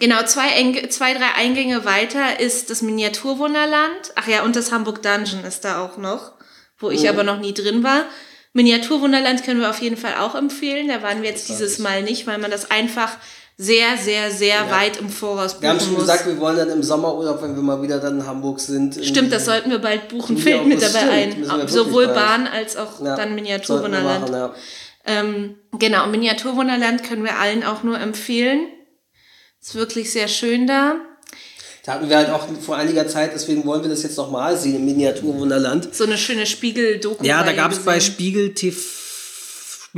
[0.00, 4.12] Genau, zwei, Eng zwei, drei Eingänge weiter ist das Miniaturwunderland.
[4.14, 6.34] Ach ja, und das Hamburg Dungeon ist da auch noch,
[6.78, 8.04] wo ich aber noch nie drin war.
[8.52, 10.86] Miniaturwunderland können wir auf jeden Fall auch empfehlen.
[10.86, 13.16] Da waren wir jetzt dieses Mal nicht, weil man das einfach
[13.60, 16.02] sehr, sehr, sehr weit im Voraus buchen Wir haben schon muss.
[16.02, 18.96] gesagt, wir wollen dann im Sommerurlaub, wenn wir mal wieder dann in Hamburg sind.
[18.96, 20.36] in- Stimmt, das sollten wir bald buchen.
[20.36, 21.68] Ja, Fällt mir dabei ein.
[21.68, 22.06] Sowohl.
[22.06, 24.30] Bahn als auch Ja, dann Miniaturwunderland.
[24.30, 24.54] ja.
[25.06, 28.68] Ähm, genau, Miniaturwunderland können wir allen auch nur empfehlen.
[29.60, 30.94] Ist wirklich sehr schön da.
[31.84, 34.76] Da hatten wir halt auch vor einiger Zeit, deswegen wollen wir das jetzt nochmal sehen
[34.76, 35.94] im Miniaturwunderland.
[35.94, 37.24] So eine schöne Spiegel-Doku.
[37.24, 37.98] Ja, da gab es bei.
[37.98, 38.78] Spiegel TV,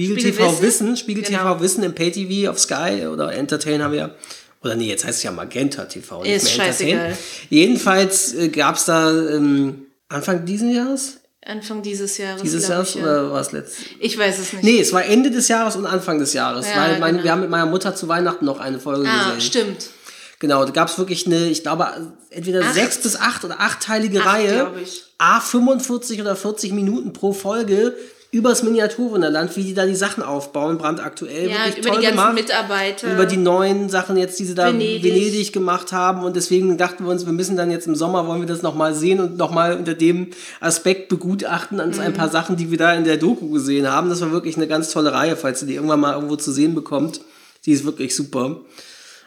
[0.05, 0.63] Spiegel Spiegel TV Wissen?
[0.63, 1.39] Wissen, Spiegel Genau.
[1.39, 4.15] TV Wissen im Pay TV auf Sky oder Entertain haben wir.
[4.63, 6.23] Oder nee, jetzt heißt es ja Magenta TV.
[6.23, 6.73] nicht Ist mehr Entertain.
[6.73, 7.19] scheißegal.
[7.49, 11.19] Jedenfalls äh, gab es da ähm, Anfang diesen Jahres?
[11.43, 12.43] Anfang dieses Jahres.
[12.43, 13.03] Dieses Jahres ich, ja.
[13.03, 13.87] oder war es letztes?
[13.99, 14.63] Ich weiß es nicht.
[14.63, 16.67] Nee, es war Ende des Jahres und Anfang des Jahres.
[16.69, 17.25] Ja, weil mein, genau.
[17.25, 19.41] wir haben mit meiner Mutter zu Weihnachten noch eine Folge ah, gesehen.
[19.41, 19.91] stimmt.
[20.39, 21.87] Genau, da gab es wirklich eine, ich glaube,
[22.31, 22.75] entweder Acht.
[22.75, 24.55] sechs bis acht oder achtteilige Acht, Reihe.
[24.55, 25.03] glaub ich.
[25.19, 27.95] A, 45 oder 40 Minuten pro Folge
[28.33, 31.51] übers Miniaturwunderland, wie die da die Sachen aufbauen, brandaktuell.
[31.51, 32.35] Ja, wirklich über toll die ganzen gemacht.
[32.35, 33.13] Mitarbeiter.
[33.13, 35.03] Über die neuen Sachen jetzt, die sie da Venedig.
[35.03, 35.53] Venedig.
[35.53, 36.23] gemacht haben.
[36.23, 38.95] Und deswegen dachten wir uns, wir müssen dann jetzt im Sommer, wollen wir das nochmal
[38.95, 40.29] sehen und nochmal unter dem
[40.61, 42.33] Aspekt begutachten an ein paar Mhm.
[42.33, 44.09] Sachen, die wir da in der Doku gesehen haben.
[44.11, 46.75] Das war wirklich eine ganz tolle Reihe, falls ihr die irgendwann mal irgendwo zu sehen
[46.75, 47.21] bekommt.
[47.67, 48.61] Die ist wirklich super.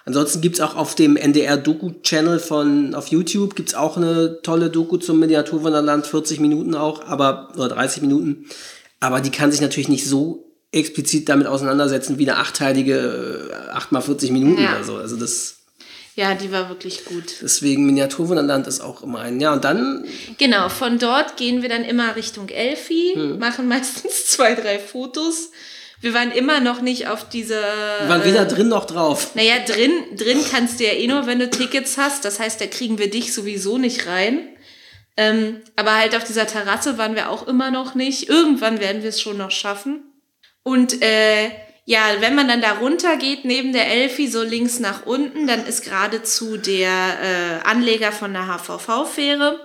[0.06, 5.20] Ansonsten gibt's auch auf dem NDR-Doku-Channel von auf YouTube gibt's auch eine tolle Doku zum
[5.20, 8.46] Miniaturwunderland, 40 Minuten auch, aber oder 30 Minuten.
[9.04, 13.92] Aber die kann sich natürlich nicht so explizit damit auseinandersetzen wie eine achteilige äh, 8
[13.92, 14.76] mal 40 Minuten Ja.
[14.76, 14.96] oder so.
[14.96, 15.58] Also das
[16.16, 17.36] Ja, die war wirklich gut.
[17.42, 19.42] deswegen Miniaturwunderland ist auch immer ein.
[19.42, 20.06] Ja, und dann
[20.38, 23.39] Genau, von dort gehen wir dann immer Richtung Elfi, Hm.
[23.39, 25.52] machen meistens zwei, drei Fotos.
[26.00, 27.62] Wir waren immer noch nicht auf dieser.
[28.02, 29.36] wir waren weder drin noch drauf.
[29.36, 32.24] Naja, drin, drin kannst du ja eh nur, wenn du Tickets hast.
[32.26, 34.48] Das heißt, da kriegen wir dich sowieso nicht rein.
[35.15, 38.30] Ähm, aber halt auf dieser Terrasse waren wir auch immer noch nicht.
[38.30, 40.04] Irgendwann werden wir es schon noch schaffen.
[40.63, 41.52] Und äh,
[41.86, 45.65] ja, wenn man dann da runter geht, neben der Elfi, so links nach unten, dann
[45.65, 49.60] ist geradezu der äh, Anleger von der HVV-Fähre.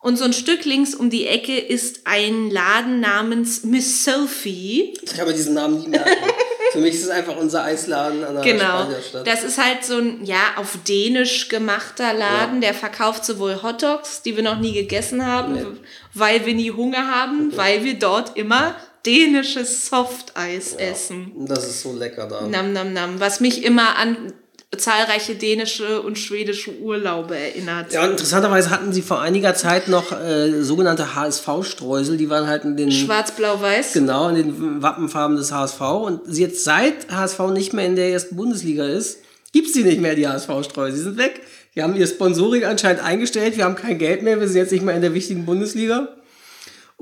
[0.00, 4.94] Und so ein Stück links um die Ecke ist ein Laden namens Miss Sophie.
[5.00, 6.10] Ich mir diesen Namen nie merken.
[6.72, 8.86] Für mich ist es einfach unser Eisladen an der Genau.
[9.24, 14.36] Das ist halt so ein, ja, auf Dänisch gemachter Laden, der verkauft sowohl Hotdogs, die
[14.36, 15.66] wir noch nie gegessen haben, Nee.
[16.14, 21.32] weil wir nie Hunger haben, weil wir dort immer dänisches Softeis essen.
[21.36, 22.42] Und das ist so lecker da.
[22.46, 23.20] Nam, nam, nam.
[23.20, 24.32] Was mich immer an
[24.76, 27.92] zahlreiche dänische und schwedische Urlaube erinnert.
[27.92, 32.76] Ja, interessanterweise hatten sie vor einiger Zeit noch äh, sogenannte HSV-Streusel, die waren halt in
[32.76, 33.92] den Schwarz, blau, weiß.
[33.92, 38.10] genau in den Wappenfarben des HSV und sie jetzt seit HSV nicht mehr in der
[38.10, 39.18] ersten Bundesliga ist,
[39.52, 41.42] gibt's die nicht mehr die HSV-Streusel, sie sind weg.
[41.74, 44.84] Die haben ihr Sponsoring anscheinend eingestellt, wir haben kein Geld mehr, wir sind jetzt nicht
[44.84, 46.08] mehr in der wichtigen Bundesliga.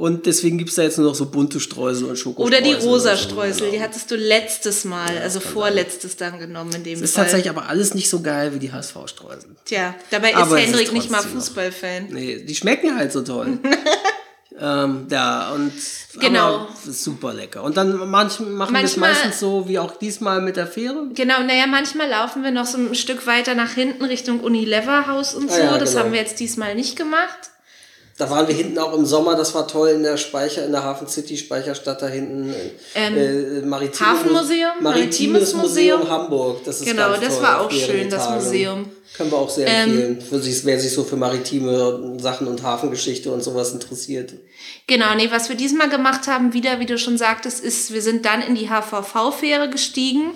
[0.01, 2.63] Und deswegen gibt's da jetzt nur noch so bunte Streusel und Schokostreusel.
[2.63, 3.73] Oder die rosa oder so, Streusel, genau.
[3.73, 7.25] die hattest du letztes Mal, also vorletztes dann genommen in dem Das ist Fall.
[7.25, 9.51] tatsächlich aber alles nicht so geil wie die HSV-Streusel.
[9.67, 12.07] Tja, dabei ist Aber es ist Hendrik nicht mal Fußballfan.
[12.13, 13.59] Nee, die schmecken halt so toll.
[14.59, 15.73] ähm, ja, und
[16.19, 16.67] Genau.
[16.89, 17.63] ist super lecker.
[17.63, 21.09] Und dann manch, machen wir es meistens so wie auch diesmal mit der Fähre.
[21.15, 25.35] Genau, naja, manchmal laufen wir noch so ein Stück weiter nach hinten Richtung Unilever Haus
[25.35, 25.61] und Ah so.
[25.61, 26.05] ja, das genau.
[26.05, 27.51] haben wir jetzt diesmal nicht gemacht.
[28.21, 30.85] Da waren wir hinten auch im Sommer, das war toll in der Speicher, in der
[30.85, 32.55] Hafen City Speicherstadt da hinten.
[32.95, 36.11] Ähm, äh, Maritimes, Hafenmuseum, Maritimes Maritimes Museum Museum.
[36.11, 36.65] Hamburg.
[36.67, 38.29] Das ist Genau, das toll, war auch schön, das.
[38.29, 38.85] Museum.
[39.17, 42.63] Können wir auch sehr Ähm, empfehlen, für sich, wer sich so für maritime Sachen und
[42.63, 44.35] Hafengeschichte und sowas interessiert.
[44.87, 48.27] Genau, nee, was wir diesmal gemacht haben, wieder, wie du schon sagtest, ist, wir sind
[48.27, 50.33] dann in die HVV-Fähre gestiegen.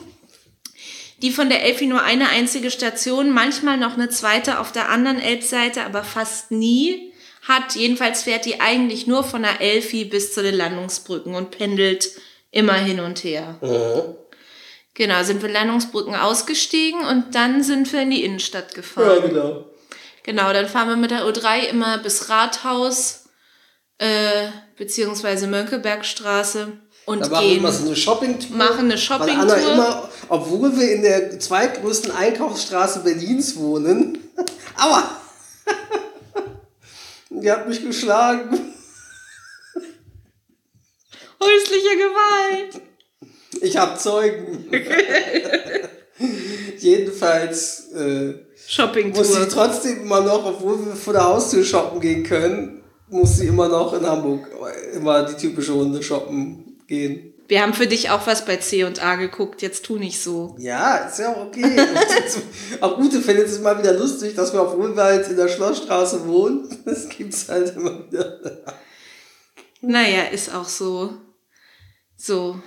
[1.21, 5.21] Die von der Elfi nur eine einzige Station, manchmal noch eine zweite auf der anderen
[5.21, 7.13] Elbseite, aber fast nie
[7.47, 7.75] hat.
[7.75, 12.09] Jedenfalls fährt die eigentlich nur von der Elfi bis zu den Landungsbrücken und pendelt
[12.51, 13.59] immer hin und her.
[14.95, 19.29] Genau, sind wir Landungsbrücken ausgestiegen und dann sind wir in die Innenstadt gefahren.
[19.29, 19.65] genau.
[20.23, 23.25] Genau, dann fahren wir mit der U3 immer bis Rathaus,
[23.99, 26.73] äh, beziehungsweise Mönckebergstraße
[27.05, 27.59] und Da machen wir gehen.
[27.59, 28.57] immer so eine Shopping-Tour.
[28.57, 29.43] Machen eine Weil Shoppingtour.
[29.43, 34.17] Anna immer, obwohl wir in der zweitgrößten Einkaufsstraße Berlins wohnen,
[34.81, 35.11] aua!
[37.43, 38.49] Die hat mich geschlagen.
[41.41, 42.81] Häusliche Gewalt.
[43.61, 44.71] Ich habe Zeugen.
[46.79, 48.35] Jedenfalls äh,
[49.15, 53.47] muss sie trotzdem immer noch, obwohl wir vor der Haustür shoppen gehen können, muss sie
[53.47, 54.49] immer noch in Hamburg
[54.95, 57.34] immer die typische Runde shoppen gehen.
[57.47, 60.57] Wir haben für dich auch was bei C und A geguckt, jetzt tu nicht so.
[60.59, 61.77] Ja, ist ja auch okay.
[62.81, 66.69] auch Ute findet es mal wieder lustig, dass wir auf Wohnwald in der Schlossstraße wohnen.
[66.85, 68.41] Das gibt's halt immer wieder.
[69.81, 71.15] Naja, ist auch so.
[72.17, 72.61] So.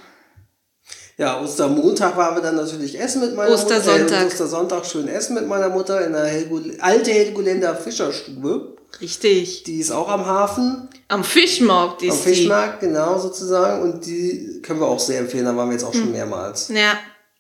[1.18, 4.04] Ja, Ostermontag waren wir dann natürlich essen mit meiner Ostersonntag.
[4.04, 4.22] Mutter.
[4.22, 8.77] Äh, Ostersonntag schön essen mit meiner Mutter in der Helgo, alte Helgoländer Fischerstube.
[9.02, 9.64] Richtig.
[9.64, 10.90] Die ist auch am Hafen.
[11.08, 13.82] Am Fischmarkt ist Am Fischmarkt, genau, sozusagen.
[13.84, 15.46] Und die können wir auch sehr empfehlen.
[15.46, 16.02] Da waren wir jetzt auch Hm.
[16.02, 16.68] schon mehrmals.
[16.68, 16.74] die.
[16.76, 16.98] Ja,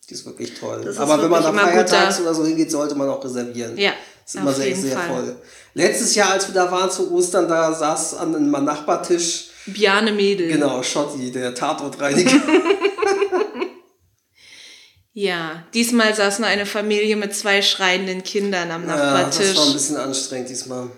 [0.09, 0.81] Die ist wirklich toll.
[0.85, 3.75] Das Aber wenn man immer feiertags oder so hingeht, sollte man auch reservieren.
[3.77, 3.91] Ja,
[4.25, 5.07] Ist immer sehr, sehr Fall.
[5.09, 5.35] voll.
[5.73, 10.47] Letztes Jahr, als wir da waren zu Ostern, da saß an einem Nachbartisch, Bjarne Mädel.
[10.47, 12.31] genau, Schotti, der Tatortreiniger.
[15.13, 19.23] Ja, diesmal saß nur eine Familie mit zwei schreienden Kindern am ja, das war ein
[19.23, 19.73] Nachbartisch.
[19.73, 20.89] bisschen anstrengend diesmal.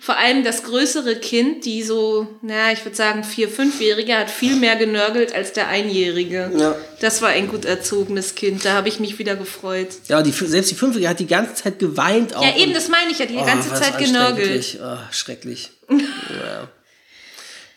[0.00, 4.56] Vor allem das größere Kind, die so, na, ich würde sagen vier-, fünfjährige, hat viel
[4.56, 6.50] mehr genörgelt als der Einjährige.
[6.56, 6.74] Ja.
[7.00, 9.90] Das war ein gut erzogenes Kind, da habe ich mich wieder gefreut.
[10.08, 12.42] Ja, die, selbst die Fünfjährige hat die ganze Zeit geweint auch.
[12.42, 14.76] Ja, eben, das meine ich ja, die Oh, ganze Zeit genörgelt.
[14.82, 15.70] Oh, schrecklich.
[15.88, 16.68] ja.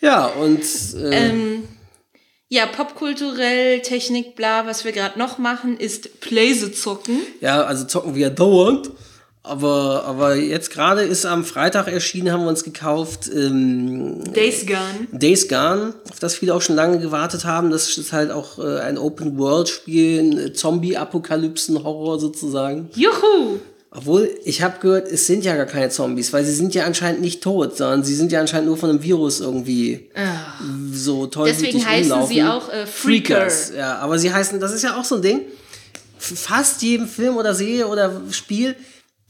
[0.02, 0.64] ja, und
[0.96, 1.68] äh, Ähm,
[2.50, 7.20] ja, popkulturell, Technik, bla, was wir gerade noch machen, ist Pläse zocken.
[7.40, 8.90] ja, also zocken wir dauernd.
[9.44, 15.08] Aber, aber jetzt gerade ist am Freitag erschienen, haben wir uns gekauft, ähm, Days Gone.
[15.12, 17.72] Days Gone, auf das viele auch schon lange gewartet haben.
[17.72, 22.90] Das ist halt auch äh, ein Open-World-Spiel, ein Zombie-Apokalypsen-Horror sozusagen.
[22.94, 23.60] Juhu!
[23.94, 27.20] Obwohl, ich habe gehört, es sind ja gar keine Zombies, weil sie sind ja anscheinend
[27.20, 30.08] nicht tot, sondern sie sind ja anscheinend nur von einem Virus irgendwie
[30.94, 33.48] so toll Deswegen heißen sie auch, äh, Freaker.
[33.76, 35.42] Ja, aber sie heißen, das ist ja auch so ein Ding.
[36.18, 38.78] Fast jedem Film oder Serie oder Spiel,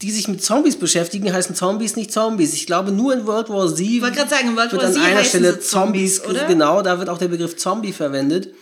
[0.02, 2.54] die sich mit Zombies beschäftigen, heißen Zombies nicht Zombies.
[2.54, 4.94] Ich glaube, nur in World War Z wollte gerade sagen, in World wird War an
[4.94, 6.48] Z einer Stelle Zombies, Zombies, oder?
[6.48, 8.52] genau, da wird auch der Begriff Zombie verwendet.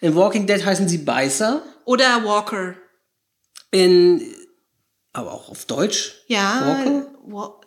[0.00, 1.62] In Walking Dead heißen sie Beißer.
[1.84, 2.74] Oder Walker.
[3.70, 4.22] In,
[5.12, 6.14] aber auch auf Deutsch.
[6.26, 6.62] Ja.
[6.66, 7.06] Walker?
[7.26, 7.60] Wa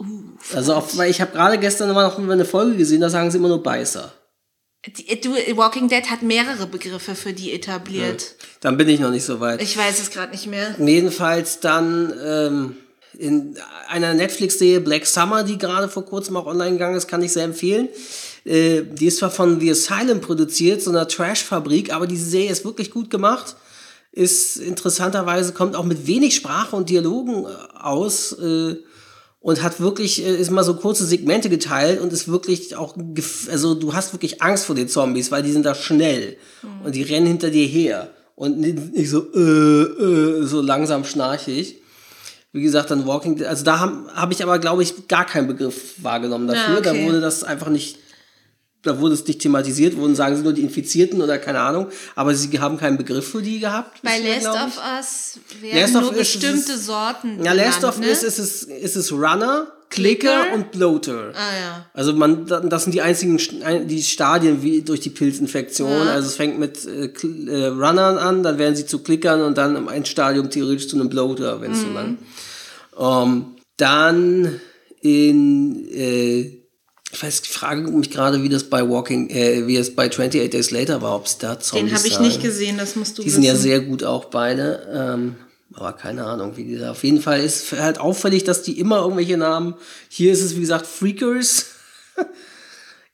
[0.00, 0.04] uh,
[0.54, 3.38] Also auf, weil ich habe gerade gestern mal noch eine Folge gesehen, da sagen sie
[3.38, 4.12] immer nur Beißer.
[4.86, 8.36] Die, du, Walking Dead hat mehrere Begriffe für die etabliert.
[8.60, 9.60] Dann bin ich noch nicht so weit.
[9.60, 10.74] Ich weiß es gerade nicht mehr.
[10.78, 12.76] Jedenfalls dann ähm,
[13.18, 13.56] in
[13.88, 17.44] einer Netflix-Serie Black Summer, die gerade vor kurzem auch online gegangen ist, kann ich sehr
[17.44, 17.88] empfehlen.
[18.44, 22.64] Äh, die ist zwar von The Asylum produziert, so einer Trash-Fabrik, aber diese Serie ist
[22.64, 23.56] wirklich gut gemacht.
[24.12, 28.32] Ist interessanterweise, kommt auch mit wenig Sprache und Dialogen äh, aus.
[28.32, 28.76] Äh,
[29.40, 32.96] und hat wirklich, äh, ist mal so kurze Segmente geteilt und ist wirklich auch,
[33.50, 36.36] also du hast wirklich Angst vor den Zombies, weil die sind da schnell
[36.84, 41.82] und die rennen hinter dir her und nicht so, äh, äh, so langsam schnarchig.
[42.52, 46.02] Wie gesagt, dann Walking also da habe hab ich aber, glaube ich, gar keinen Begriff
[46.02, 46.74] wahrgenommen dafür.
[46.74, 47.02] Ja, okay.
[47.02, 47.98] Da wurde das einfach nicht,
[48.82, 52.34] da wurde es nicht thematisiert, wurden sagen sie nur die Infizierten oder keine Ahnung, aber
[52.34, 54.00] sie haben keinen Begriff für die gehabt.
[54.02, 54.80] Bei Last of.
[54.96, 58.06] Us werden Last nur ist bestimmte es- Sorten Ja, Last of ne?
[58.08, 60.54] Us ist es, ist es Runner, Clicker, Clicker?
[60.54, 61.32] und Bloater.
[61.34, 61.86] Ah ja.
[61.94, 63.38] Also man, das sind die einzigen
[63.88, 65.90] die Stadien wie durch die Pilzinfektion.
[65.90, 66.12] Ja.
[66.12, 69.76] Also es fängt mit äh, äh, Runnern an, dann werden sie zu Clickern und dann
[69.76, 72.18] im Endstadium theoretisch zu einem Bloater, wenn es so lang.
[72.98, 74.60] Ähm, dann
[75.00, 76.57] in äh,
[77.12, 80.50] ich weiß, ich frage mich gerade, wie das bei Walking, äh, wie es bei 28
[80.50, 82.26] Days Later war, ob es da Zombies Den habe ich sagen.
[82.26, 83.62] nicht gesehen, das musst du Die sind ja wissen.
[83.62, 84.86] sehr gut auch beide.
[84.92, 85.36] Ähm,
[85.74, 86.90] aber keine Ahnung, wie die da.
[86.90, 89.74] Auf jeden Fall ist halt auffällig, dass die immer irgendwelche Namen.
[90.08, 91.66] Hier ist es, wie gesagt, Freakers.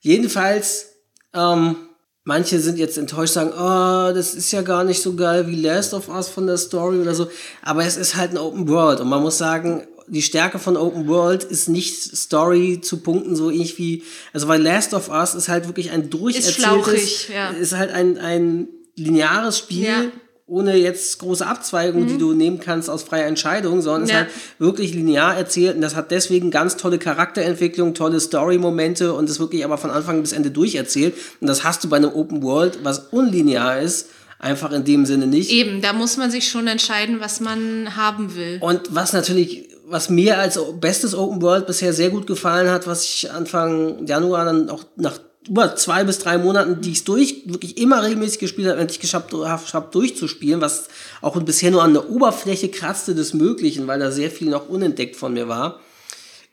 [0.01, 0.87] Jedenfalls,
[1.33, 1.75] ähm,
[2.23, 5.93] manche sind jetzt enttäuscht, sagen, oh, das ist ja gar nicht so geil wie Last
[5.93, 7.27] of Us von der Story oder so.
[7.61, 8.99] Aber es ist halt ein Open World.
[8.99, 13.49] Und man muss sagen, die Stärke von Open World ist nicht Story zu Punkten so
[13.49, 17.49] ähnlich wie, also weil Last of Us ist halt wirklich ein durcherzähltes, schlauchig, ja.
[17.51, 20.03] ist halt ein, ein lineares Spiel, Ja.
[20.47, 24.19] ohne jetzt große Abzweigungen, die du nehmen kannst aus freier Entscheidung, sondern es Ja.
[24.21, 29.27] ist halt wirklich linear erzählt und das hat deswegen ganz tolle Charakterentwicklung, tolle Story-Momente und
[29.29, 31.15] ist wirklich aber von Anfang bis Ende durcherzählt.
[31.41, 35.25] Und das hast du bei einem Open World, was unlinear ist, einfach in dem Sinne
[35.25, 35.49] nicht.
[35.49, 38.59] Eben, da muss man sich schon entscheiden, was man haben will.
[38.61, 43.03] Und was natürlich, was mir als bestes Open World bisher sehr gut gefallen hat, was
[43.03, 47.77] ich Anfang Januar dann auch nach über zwei bis drei Monaten, die ich durch, wirklich
[47.77, 50.87] immer regelmäßig gespielt habe, endlich geschafft habe, durchzuspielen, was
[51.21, 55.15] auch bisher nur an der Oberfläche kratzte des Möglichen, weil da sehr viel noch unentdeckt
[55.15, 55.79] von mir war,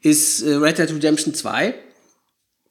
[0.02, 1.74] ist äh, Red Dead Redemption 2.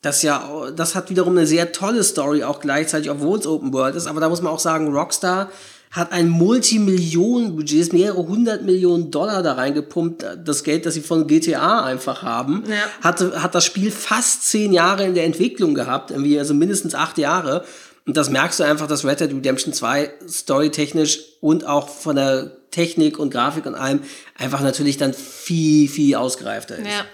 [0.04, 3.96] Das ja, das hat wiederum eine sehr tolle Story auch gleichzeitig, obwohl es Open World
[3.96, 4.08] ist.
[4.08, 5.50] Aber da muss man auch sagen, Rockstar
[5.92, 11.84] hat ein Multimillionen-Budget, mehrere hundert Millionen Dollar da reingepumpt, das Geld, das sie von GTA
[11.84, 12.64] einfach haben.
[12.68, 12.76] Ja.
[13.02, 17.18] Hatte, hat das Spiel fast zehn Jahre in der Entwicklung gehabt, irgendwie, also mindestens acht
[17.18, 17.66] Jahre.
[18.06, 22.70] Und das merkst du einfach, dass Red Dead Redemption 2 storytechnisch und auch von der
[22.72, 24.00] Technik und Grafik und allem
[24.38, 26.88] einfach natürlich dann viel, viel ausgereifter ist.
[26.88, 27.06] Ja.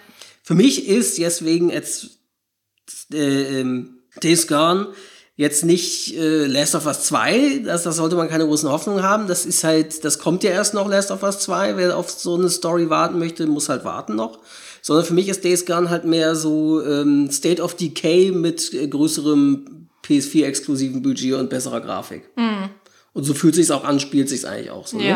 [0.43, 2.19] Für mich ist deswegen jetzt
[3.11, 4.89] äh, ähm, Days Gone
[5.37, 9.27] jetzt nicht äh, Last of Us 2, das, das sollte man keine großen Hoffnungen haben.
[9.27, 11.77] Das ist halt, das kommt ja erst noch Last of Us 2.
[11.77, 14.39] Wer auf so eine Story warten möchte, muss halt warten noch.
[14.81, 18.87] Sondern für mich ist Days Gone halt mehr so ähm, State of Decay mit äh,
[18.87, 22.23] größerem PS4-exklusiven Budget und besserer Grafik.
[23.13, 24.97] Und so fühlt sich's auch an, spielt sich's eigentlich auch so.
[24.97, 25.07] Ne?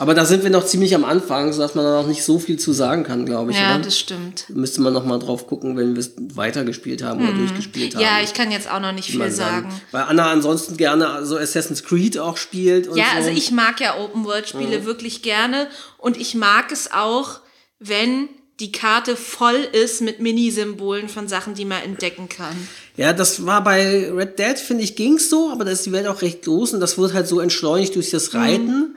[0.00, 2.58] Aber da sind wir noch ziemlich am Anfang, sodass man da noch nicht so viel
[2.58, 3.58] zu sagen kann, glaube ich.
[3.58, 3.84] Ja, oder?
[3.84, 4.46] das stimmt.
[4.48, 8.00] Müsste man noch mal drauf gucken, wenn wir es weitergespielt haben oder durchgespielt haben.
[8.00, 8.06] Mhm.
[8.06, 9.68] Ja, ich kann jetzt auch noch nicht viel sagen.
[9.90, 12.88] Weil Anna ansonsten gerne so Assassin's Creed auch spielt.
[12.88, 13.16] Und Ja, so.
[13.18, 15.66] also ich mag ja Open-World-Spiele wirklich gerne
[15.98, 17.40] und ich mag es auch,
[17.78, 22.56] wenn die Karte voll ist mit Minisymbolen von Sachen, die man entdecken kann.
[22.96, 26.06] Ja, das war bei Red Dead, finde ich, ging's so, aber da ist die Welt
[26.06, 28.96] auch recht groß und das wird halt so entschleunigt durch das Reiten.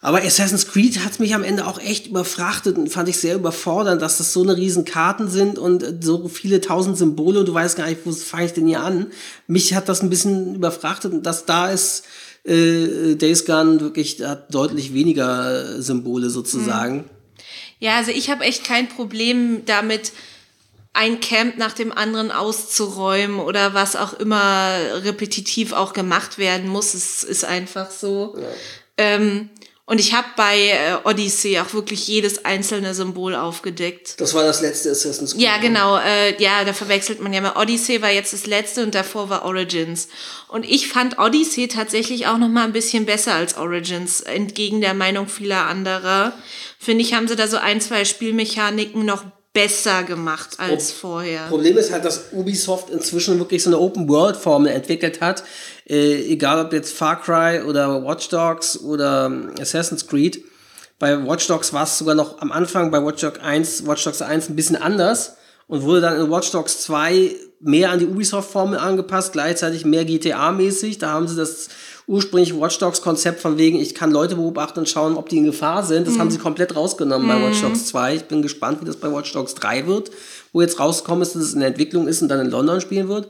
[0.00, 4.00] Aber Assassin's Creed hat mich am Ende auch echt überfrachtet und fand ich sehr überfordernd,
[4.00, 7.54] dass das so eine riesen Karten sind und äh, so viele tausend Symbole und du
[7.54, 9.08] weißt gar nicht, wo fange ich denn hier an.
[9.46, 12.04] Mich hat das ein bisschen überfrachtet und das da ist
[12.44, 17.04] äh, Days Gone wirklich hat deutlich weniger äh, Symbole sozusagen.
[17.80, 20.12] Ja, also ich habe echt kein Problem damit,
[20.92, 26.94] ein Camp nach dem anderen auszuräumen oder was auch immer repetitiv auch gemacht werden muss.
[26.94, 28.36] Es ist einfach so.
[28.96, 29.48] Ähm,
[29.88, 34.20] und ich habe bei äh, Odyssey auch wirklich jedes einzelne Symbol aufgedeckt.
[34.20, 35.40] Das war das letzte Assassin's Creed.
[35.40, 35.96] Ja, genau.
[35.96, 37.56] Äh, ja, da verwechselt man ja mal.
[37.56, 40.08] Odyssey war jetzt das letzte und davor war Origins.
[40.48, 44.92] Und ich fand Odyssey tatsächlich auch noch mal ein bisschen besser als Origins, entgegen der
[44.92, 46.34] Meinung vieler anderer.
[46.78, 49.24] Finde ich, haben sie da so ein, zwei Spielmechaniken noch
[49.58, 51.48] besser gemacht als vorher.
[51.48, 55.42] Problem ist halt, dass Ubisoft inzwischen wirklich so eine Open-World-Formel entwickelt hat.
[55.88, 60.44] Äh, egal ob jetzt Far Cry oder Watch Dogs oder ähm, Assassin's Creed.
[61.00, 64.22] Bei Watch Dogs war es sogar noch am Anfang bei Watch Dogs 1, Watch Dogs
[64.22, 68.78] 1 ein bisschen anders und wurde dann in Watch Dogs 2 mehr an die Ubisoft-Formel
[68.78, 70.98] angepasst, gleichzeitig mehr GTA-mäßig.
[70.98, 71.68] Da haben sie das
[72.08, 75.84] ursprüngliche Watch Dogs-Konzept von wegen, ich kann Leute beobachten und schauen, ob die in Gefahr
[75.84, 76.06] sind.
[76.06, 78.16] Das haben sie komplett rausgenommen bei Watch Dogs 2.
[78.16, 80.10] Ich bin gespannt, wie das bei Watch Dogs 3 wird,
[80.52, 83.08] wo jetzt rausgekommen ist, dass es in der Entwicklung ist und dann in London spielen
[83.08, 83.28] wird.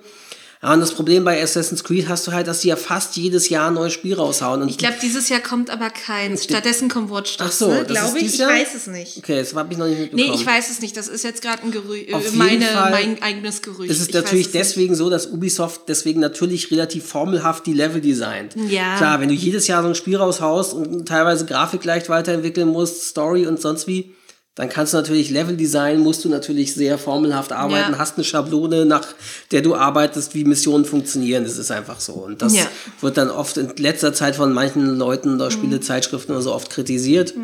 [0.61, 3.49] Ja, und das Problem bei Assassin's Creed hast du halt, dass die ja fast jedes
[3.49, 4.61] Jahr ein neues Spiel raushauen.
[4.63, 6.45] Und Ich glaube, dieses Jahr kommt aber keins.
[6.45, 7.85] Stattdessen kommt Watch Dogs, Ach so, ne?
[7.85, 8.35] glaube ich.
[8.35, 9.19] Ich weiß es nicht.
[9.19, 10.31] Okay, das habe ich noch nicht mitbekommen.
[10.31, 10.97] Nee, ich weiß es nicht.
[10.97, 13.89] Das ist jetzt gerade ein Gerücht, Auf äh, jeden meine, Fall mein eigenes Gerücht.
[13.91, 14.65] Es ist Ich natürlich es nicht.
[14.65, 18.57] deswegen so, dass Ubisoft deswegen natürlich relativ formelhaft die Level designt.
[18.69, 18.97] Ja.
[18.97, 23.05] Klar, wenn du jedes Jahr so ein Spiel raushaust und teilweise Grafik leicht weiterentwickeln musst,
[23.05, 24.13] Story und sonst wie,
[24.59, 27.99] dann kannst du natürlich Level design, musst du natürlich sehr formelhaft arbeiten, Ja.
[27.99, 29.07] hast eine Schablone, nach
[29.53, 31.45] der du arbeitest, wie Missionen funktionieren.
[31.45, 32.15] Das ist einfach so.
[32.15, 32.67] Und das Ja.
[33.01, 37.35] wird dann oft in letzter Zeit von manchen Leuten oder Spielezeitschriften oder so oft kritisiert.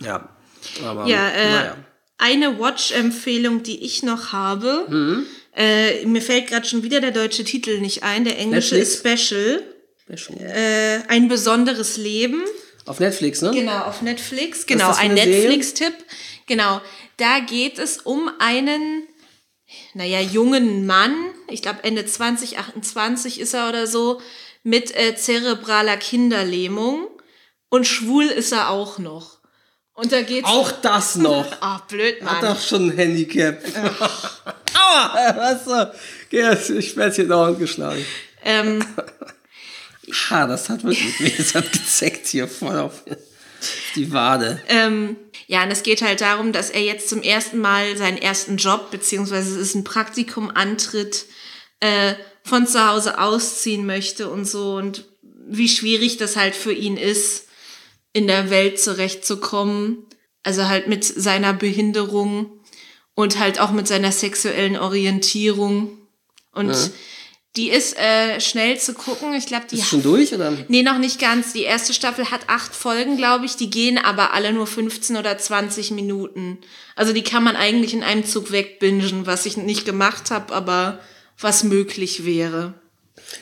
[0.00, 0.28] Ja.
[0.86, 1.76] Aber, Ja, äh, naja.
[2.18, 4.86] eine Watch-Empfehlung, die ich noch habe.
[4.88, 5.26] Mhm.
[5.56, 8.24] Äh, mir fällt gerade schon wieder der deutsche Titel nicht ein.
[8.24, 9.04] Der englische Netflix?
[9.04, 9.62] ist Special.
[10.16, 12.42] Schon- Äh, ein besonderes Leben.
[12.86, 13.50] Auf Netflix, ne?
[13.52, 14.66] Genau, auf Netflix.
[14.66, 15.14] Genau, ein?
[15.14, 15.94] Netflix-Tipp.
[16.46, 16.80] Genau.
[17.16, 19.06] Da geht es um einen,
[19.94, 21.14] naja, jungen Mann.
[21.48, 24.20] Ich glaube, Ende 20, 28 ist er oder so.
[24.62, 27.08] Mit äh, zerebraler Kinderlähmung.
[27.70, 29.38] Und schwul ist er auch noch.
[29.94, 30.48] Und da geht's.
[30.48, 31.46] Auch das noch.
[31.60, 32.54] Ah, blöd, Hat Mann.
[32.54, 33.62] doch schon ein Handicap.
[34.74, 35.34] Aua!
[35.36, 36.74] Was so?
[36.74, 38.04] Ich werde hier dauernd geschlagen.
[38.44, 38.84] Ähm,
[40.10, 41.32] Ha, das hat wirklich weh.
[41.36, 43.02] Das hat gezeckt hier voll auf
[43.94, 44.60] die Wade.
[44.68, 48.56] Ähm, ja, und es geht halt darum, dass er jetzt zum ersten Mal seinen ersten
[48.56, 51.26] Job, beziehungsweise es ist ein Praktikum antritt,
[51.80, 52.14] äh,
[52.44, 55.06] von zu Hause ausziehen möchte und so und
[55.46, 57.46] wie schwierig das halt für ihn ist,
[58.12, 60.06] in der Welt zurechtzukommen.
[60.42, 62.60] Also halt mit seiner Behinderung
[63.14, 65.98] und halt auch mit seiner sexuellen Orientierung.
[66.52, 66.92] Und
[67.56, 69.32] die ist äh, schnell zu gucken.
[69.34, 70.52] Ich glaube, die Ist schon durch, oder?
[70.68, 71.52] Nee, noch nicht ganz.
[71.52, 73.56] Die erste Staffel hat acht Folgen, glaube ich.
[73.56, 76.58] Die gehen aber alle nur 15 oder 20 Minuten.
[76.96, 80.98] Also die kann man eigentlich in einem Zug wegbingen, was ich nicht gemacht habe, aber
[81.38, 82.74] was möglich wäre.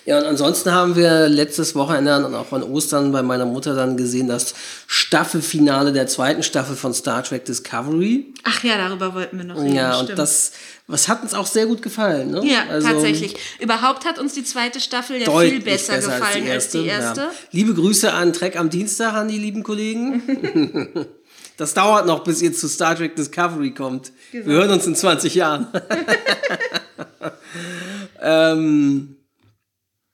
[0.05, 3.97] Ja, und ansonsten haben wir letztes Wochenende und auch an Ostern bei meiner Mutter dann
[3.97, 4.55] gesehen, das
[4.89, 8.35] Staffelfinale der zweiten Staffel von Star Trek Discovery.
[8.43, 9.75] Ach ja, darüber wollten wir noch reden.
[9.75, 10.19] Ja, und stimmt.
[10.19, 10.53] das,
[10.89, 12.45] was hat uns auch sehr gut gefallen, ne?
[12.45, 13.37] Ja, Also, tatsächlich.
[13.61, 17.21] Überhaupt hat uns die zweite Staffel ja viel besser, gefallen als die erste.
[17.21, 17.31] Ja.
[17.53, 21.07] Liebe Grüße an Trek am Dienstag an die lieben Kollegen.
[21.57, 24.11] das dauert noch, bis ihr zu Star Trek Discovery kommt.
[24.33, 25.69] Wir hören uns in 20 Jahren.
[28.21, 29.17] ähm,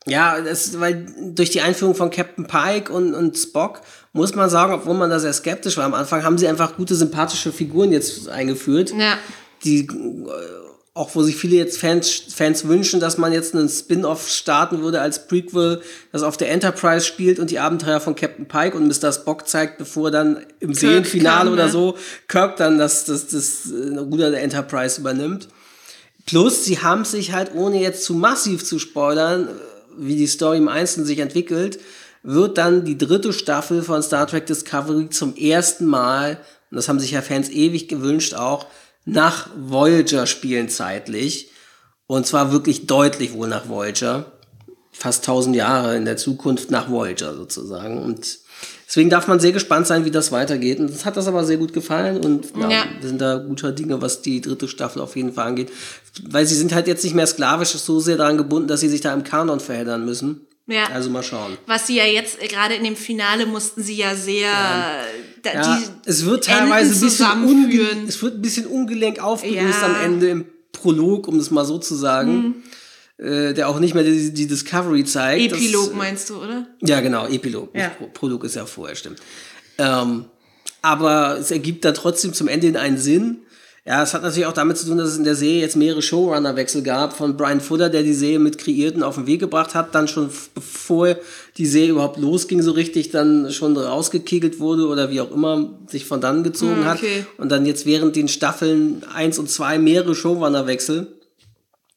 [0.09, 3.81] Ja, das, weil durch die Einführung von Captain Pike und, und Spock
[4.13, 6.95] muss man sagen, obwohl man da sehr skeptisch war am Anfang, haben sie einfach gute,
[6.95, 8.93] sympathische Figuren jetzt eingeführt.
[8.99, 9.19] Ja.
[9.65, 9.89] Die, äh,
[10.99, 15.01] auch wo sich viele jetzt Fans, Fans wünschen, dass man jetzt einen Spin-off starten würde
[15.01, 15.81] als Prequel,
[16.11, 19.13] das auf der Enterprise spielt und die Abenteuer von Captain Pike und Mr.
[19.13, 21.97] Spock zeigt, bevor dann im Serienfinale kam, oder so
[22.27, 25.49] Kirk dann das, das, das äh, Ruder der Enterprise übernimmt.
[26.27, 29.51] Plus, sie haben sich halt, ohne jetzt zu massiv zu spoilern, äh,
[29.99, 31.79] wie die Story im Einzelnen sich entwickelt,
[32.23, 36.41] wird dann die dritte Staffel von Star Trek Discovery zum ersten Mal,
[36.71, 38.67] und das haben sich ja Fans ewig gewünscht auch,
[39.05, 41.51] nach Voyager spielen zeitlich.
[42.07, 44.33] Und zwar wirklich deutlich wohl nach Voyager.
[44.93, 48.03] Fast 1000 Jahre in der Zukunft nach Voyager sozusagen.
[48.03, 48.39] Und
[48.87, 50.79] deswegen darf man sehr gespannt sein, wie das weitergeht.
[50.81, 52.25] Und das hat das aber sehr gut gefallen.
[52.25, 52.85] Und ja, Ja.
[53.01, 55.71] wir sind da guter Dinge, was die dritte Staffel auf jeden Fall angeht.
[56.29, 59.01] Weil sie sind halt jetzt nicht mehr sklavisch so sehr daran gebunden, dass sie sich
[59.01, 60.43] da im Kanon verheddern müssen.
[60.67, 60.89] Ja.
[60.93, 61.57] Also mal schauen.
[61.67, 64.51] Was sie ja jetzt, äh, gerade in dem Finale mussten sie ja sehr,
[65.43, 69.89] da, Ja, es wird teilweise ein bisschen, unge es wird ein bisschen ungelenk aufgelöst Ja.
[69.89, 69.95] Mhm.
[69.95, 72.63] am Ende im Prolog, um das mal so zu sagen.
[73.19, 75.53] Äh, der auch nicht mehr die, die Discovery zeigt.
[75.53, 76.67] Epilog Das, meinst du, oder?
[76.83, 77.71] ja, genau, Epilog.
[77.75, 77.89] Ja.
[77.89, 79.19] Pro- Prolog ist ja vorher, stimmt.
[79.77, 80.27] Ähm,
[80.83, 83.39] aber es ergibt dann trotzdem zum Ende in einen Sinn.
[83.85, 86.03] Ja, es hat natürlich auch damit zu tun, dass es in der Serie jetzt mehrere
[86.03, 89.95] Showrunner-Wechsel gab von Brian Fuller, der die Serie mit Kreierten auf den Weg gebracht hat,
[89.95, 91.17] dann schon bevor
[91.57, 96.05] die Serie überhaupt losging, so richtig dann schon rausgekegelt wurde oder wie auch immer sich
[96.05, 96.99] von dann gezogen Hm, hat.
[96.99, 97.25] okay.
[97.39, 101.09] Und dann jetzt während den Staffeln eins und zwei mehrere Showrunner-Wechsel.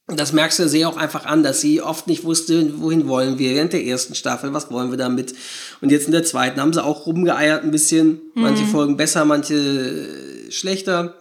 [0.07, 3.39] Und das merkst du Serie auch einfach an, dass sie oft nicht wusste, wohin wollen
[3.39, 5.33] wir während der ersten Staffel, was wollen wir damit.
[5.79, 8.19] Und jetzt in der zweiten haben sie auch rumgeeiert ein bisschen.
[8.33, 10.07] Manche Folgen besser, manche
[10.49, 11.15] schlechter.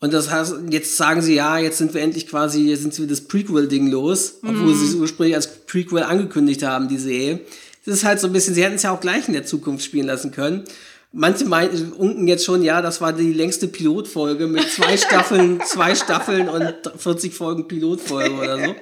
[0.00, 3.06] Und das heißt, jetzt sagen sie, ja, jetzt sind wir endlich quasi, jetzt sind sie
[3.06, 7.40] das Prequel-Ding los, obwohl sie es ursprünglich als Prequel angekündigt haben, die Serie.
[7.84, 9.84] Das ist halt so ein bisschen, sie hätten es ja auch gleich in der Zukunft
[9.84, 10.64] spielen lassen können.
[11.12, 15.94] Manche meinten, unken jetzt schon, ja, das war die längste Pilotfolge mit zwei Staffeln, zwei
[15.96, 18.74] Staffeln und 40 Folgen Pilotfolge oder so.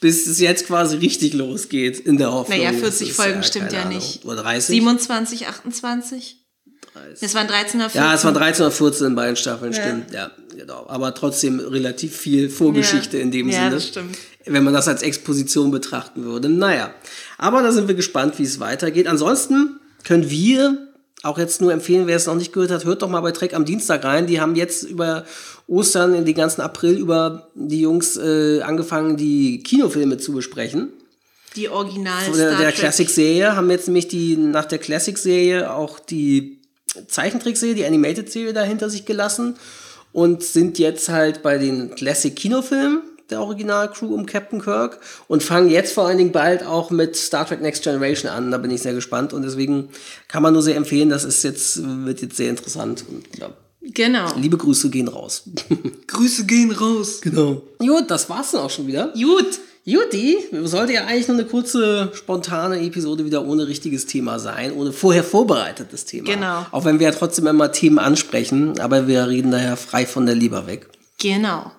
[0.00, 2.58] Bis es jetzt quasi richtig losgeht in der Hoffnung.
[2.58, 3.98] Naja, Das 40 ist Folgen stimmt keine ja Ahnung.
[3.98, 4.24] nicht.
[4.24, 4.66] Oder 30?
[4.76, 6.40] 27, 28?
[7.20, 8.00] Das waren 13 oder 14.
[8.02, 10.12] Ja, es waren 13 oder 14 in beiden Staffeln, stimmt.
[10.12, 10.86] Ja, genau.
[10.88, 13.22] Aber trotzdem relativ viel Vorgeschichte Ja.
[13.22, 13.70] in dem Ja, Sinne.
[13.72, 14.16] das stimmt.
[14.46, 16.48] Wenn man das als Exposition betrachten würde.
[16.48, 16.94] Naja.
[17.38, 19.06] Aber da sind wir gespannt, wie es weitergeht.
[19.08, 20.88] Ansonsten können wir
[21.24, 23.54] auch jetzt nur empfehlen, wer es noch nicht gehört hat, hört doch mal bei Trek
[23.54, 24.26] am Dienstag rein.
[24.26, 25.24] Die haben jetzt über
[25.66, 30.92] Ostern, in den ganzen April über die Jungs äh, angefangen, die Kinofilme zu besprechen
[31.56, 32.74] Die Original der, Star der Trek.
[32.74, 36.60] Classic-Serie haben jetzt nämlich die, nach der Classic-Serie auch die
[37.08, 39.56] Zeichentrickserie, die Animated-Serie da hinter sich gelassen
[40.12, 43.02] und sind jetzt halt bei den Classic-Kinofilmen
[43.34, 47.46] der Original-Crew um Captain Kirk und fangen jetzt vor allen Dingen bald auch mit Star
[47.46, 48.50] Trek Next Generation an.
[48.50, 49.88] Da bin ich sehr gespannt und deswegen
[50.28, 53.50] kann man nur sehr empfehlen, das ist jetzt, wird jetzt sehr interessant und ja,
[53.92, 54.32] Genau.
[54.36, 55.42] liebe Grüße gehen raus.
[56.06, 57.20] Grüße gehen raus.
[57.20, 57.62] genau.
[57.78, 59.12] Gut, das war's dann auch schon wieder.
[59.12, 59.58] Gut.
[59.86, 64.92] Juti, sollte ja eigentlich nur eine kurze, spontane Episode wieder ohne richtiges Thema sein, ohne
[64.92, 66.24] vorher vorbereitetes Thema.
[66.32, 66.64] Genau.
[66.70, 70.36] Auch wenn wir ja trotzdem immer Themen ansprechen, aber wir reden daher frei von der
[70.36, 70.88] Leber weg.
[71.20, 71.70] Genau.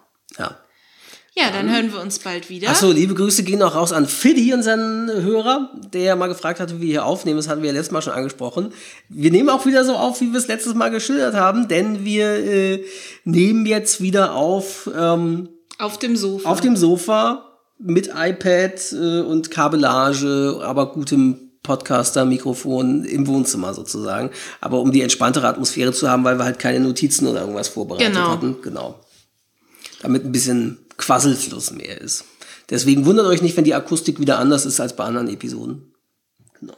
[1.37, 1.45] Ja.
[1.47, 2.69] Ja, dann hören wir uns bald wieder.
[2.69, 6.81] Achso, liebe Grüße gehen auch raus an Fiddy, unseren Hörer, der mal gefragt hatte, wie
[6.83, 7.35] wir hier aufnehmen.
[7.37, 8.71] Das hatten wir ja letztes Mal schon angesprochen.
[9.09, 12.27] Wir nehmen auch wieder so auf, wie wir es letztes Mal geschildert haben, denn wir
[12.29, 12.85] äh,
[13.25, 16.49] nehmen jetzt wieder auf ähm, Auf dem Sofa.
[16.49, 17.43] auf dem Sofa
[17.77, 24.29] mit iPad äh, und Kabellage, aber gutem Podcaster-Mikrofon im Wohnzimmer sozusagen.
[24.61, 28.13] Aber um die entspanntere Atmosphäre zu haben, weil wir halt keine Notizen oder irgendwas vorbereitet
[28.13, 28.29] Genau.
[28.29, 28.55] hatten.
[28.61, 28.99] Genau.
[30.01, 32.25] Damit ein bisschen Quasselfluss mehr ist.
[32.69, 35.93] Deswegen wundert euch nicht, wenn die Akustik wieder anders ist als bei anderen Episoden.
[36.59, 36.75] Genau.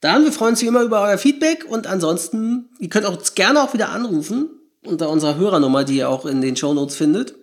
[0.00, 3.62] Dann, wir freuen uns wie immer über euer Feedback und ansonsten, ihr könnt auch gerne
[3.62, 4.48] auch wieder anrufen
[4.84, 7.34] unter unserer Hörernummer, die ihr auch in den Shownotes findet.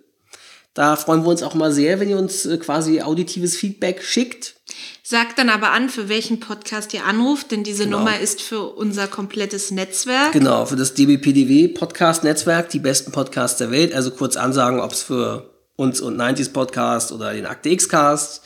[0.72, 4.56] Da freuen wir uns auch mal sehr, wenn ihr uns äh, quasi auditives Feedback schickt.
[5.02, 7.98] Sagt dann aber an, für welchen Podcast ihr anruft, denn diese Genau.
[7.98, 10.32] Nummer ist für unser komplettes Netzwerk.
[10.32, 13.94] Genau, für das DBPDW Podcast Netzwerk, die besten Podcasts der Welt.
[13.94, 18.42] Also kurz ansagen, ob es für uns und 90s Podcast oder den Akte X Cast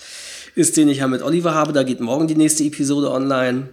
[0.55, 1.73] ist, den ich ja mit Oliver habe.
[1.73, 3.71] Da geht morgen die nächste Episode online.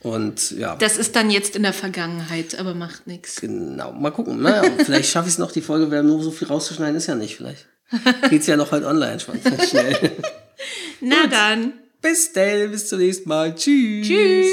[0.00, 3.40] Und ja, Das ist dann jetzt in der Vergangenheit, aber macht nichts.
[3.40, 3.92] genau.
[3.92, 4.42] Mal gucken.
[4.42, 7.14] Naja, vielleicht schaffe ich es noch, die Folge, weil nur so viel rauszuschneiden ist ja
[7.14, 7.36] nicht.
[7.36, 7.66] Vielleicht
[8.28, 9.38] geht's ja noch halt online schon
[9.68, 10.10] schnell.
[11.00, 11.74] Na dann.
[12.00, 13.54] bis dann, bis zum nächsten Mal.
[13.54, 14.06] Tschüss.
[14.08, 14.46] Tschüss.